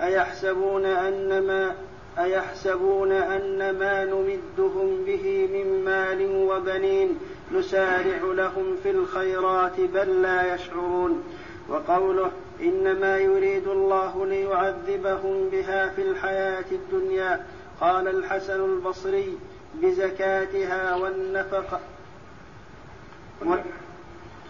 أيحسبون 0.00 0.84
أن 0.84 1.46
ما 1.46 1.74
أيحسبون 2.18 3.12
أن 3.12 3.70
ما 3.78 4.04
نمدهم 4.04 5.04
به 5.06 5.48
من 5.52 5.84
مال 5.84 6.28
وبنين 6.48 7.18
نسارع 7.52 8.20
لهم 8.34 8.76
في 8.82 8.90
الخيرات 8.90 9.80
بل 9.94 10.22
لا 10.22 10.54
يشعرون 10.54 11.22
وقوله 11.68 12.30
انما 12.60 13.18
يريد 13.18 13.66
الله 13.68 14.26
ليعذبهم 14.26 15.48
بها 15.52 15.88
في 15.88 16.02
الحياه 16.02 16.64
الدنيا 16.72 17.44
قال 17.80 18.08
الحسن 18.08 18.64
البصري 18.64 19.38
بزكاتها 19.74 20.94
والنفقه 20.96 21.80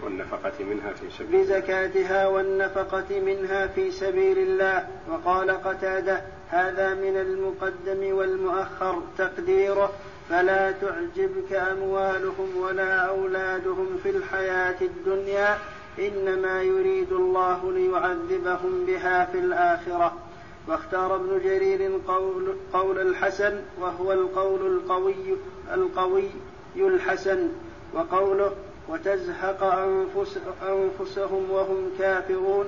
والنفقة 0.04 0.52
منها 0.64 0.92
في 0.92 1.10
سبيل 1.18 1.40
بزكاتها 1.40 2.26
والنفقة 2.26 3.20
منها 3.20 3.66
في 3.66 3.90
سبيل 3.90 4.38
الله 4.38 4.88
وقال 5.10 5.50
قتادة 5.50 6.20
هذا 6.48 6.94
من 6.94 7.16
المقدم 7.16 8.14
والمؤخر 8.16 9.02
تقديره 9.18 9.92
فلا 10.30 10.72
تعجبك 10.72 11.52
أموالهم 11.52 12.56
ولا 12.56 12.94
أولادهم 12.98 13.88
في 14.02 14.10
الحياة 14.10 14.76
الدنيا 14.80 15.58
انما 15.98 16.62
يريد 16.62 17.12
الله 17.12 17.72
ليعذبهم 17.72 18.84
بها 18.86 19.24
في 19.24 19.38
الاخره 19.38 20.12
واختار 20.68 21.14
ابن 21.16 21.40
جرير 21.44 21.98
قول, 22.08 22.54
قول 22.72 22.98
الحسن 23.00 23.60
وهو 23.80 24.12
القول 24.12 24.66
القوي 24.76 25.14
القوي 25.74 26.24
الحسن 26.76 27.48
وقوله 27.94 28.52
وتزهق 28.88 29.62
أنفس 29.64 30.38
أنفسهم 30.68 31.50
وهم 31.50 31.90
كافرون 31.98 32.64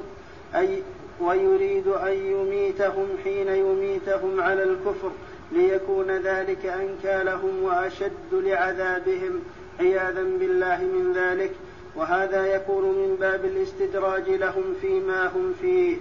أي 0.55 0.83
ويريد 1.21 1.87
أن 1.89 2.13
يميتهم 2.13 3.07
حين 3.25 3.49
يميتهم 3.49 4.41
على 4.41 4.63
الكفر 4.63 5.11
ليكون 5.53 6.11
ذلك 6.11 6.67
أنكى 6.67 7.25
لهم 7.25 7.63
وأشد 7.63 8.33
لعذابهم 8.33 9.41
عياذا 9.81 10.23
بالله 10.23 10.79
من 10.83 11.13
ذلك 11.15 11.53
وهذا 11.97 12.47
يكون 12.55 12.85
من 12.85 13.17
باب 13.21 13.45
الاستدراج 13.45 14.29
لهم 14.31 14.75
فيما 14.81 15.27
هم 15.27 15.55
فيه 15.61 15.97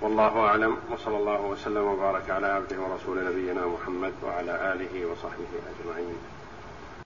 والله 0.00 0.40
اعلم 0.40 0.76
وصلى 0.92 1.16
الله 1.16 1.40
وسلم 1.46 1.82
وبارك 1.82 2.30
على 2.30 2.46
عبده 2.46 2.76
ورسول 2.80 3.24
نبينا 3.24 3.66
محمد 3.66 4.12
وعلى 4.24 4.72
اله 4.72 5.06
وصحبه 5.06 5.58
اجمعين 5.80 6.35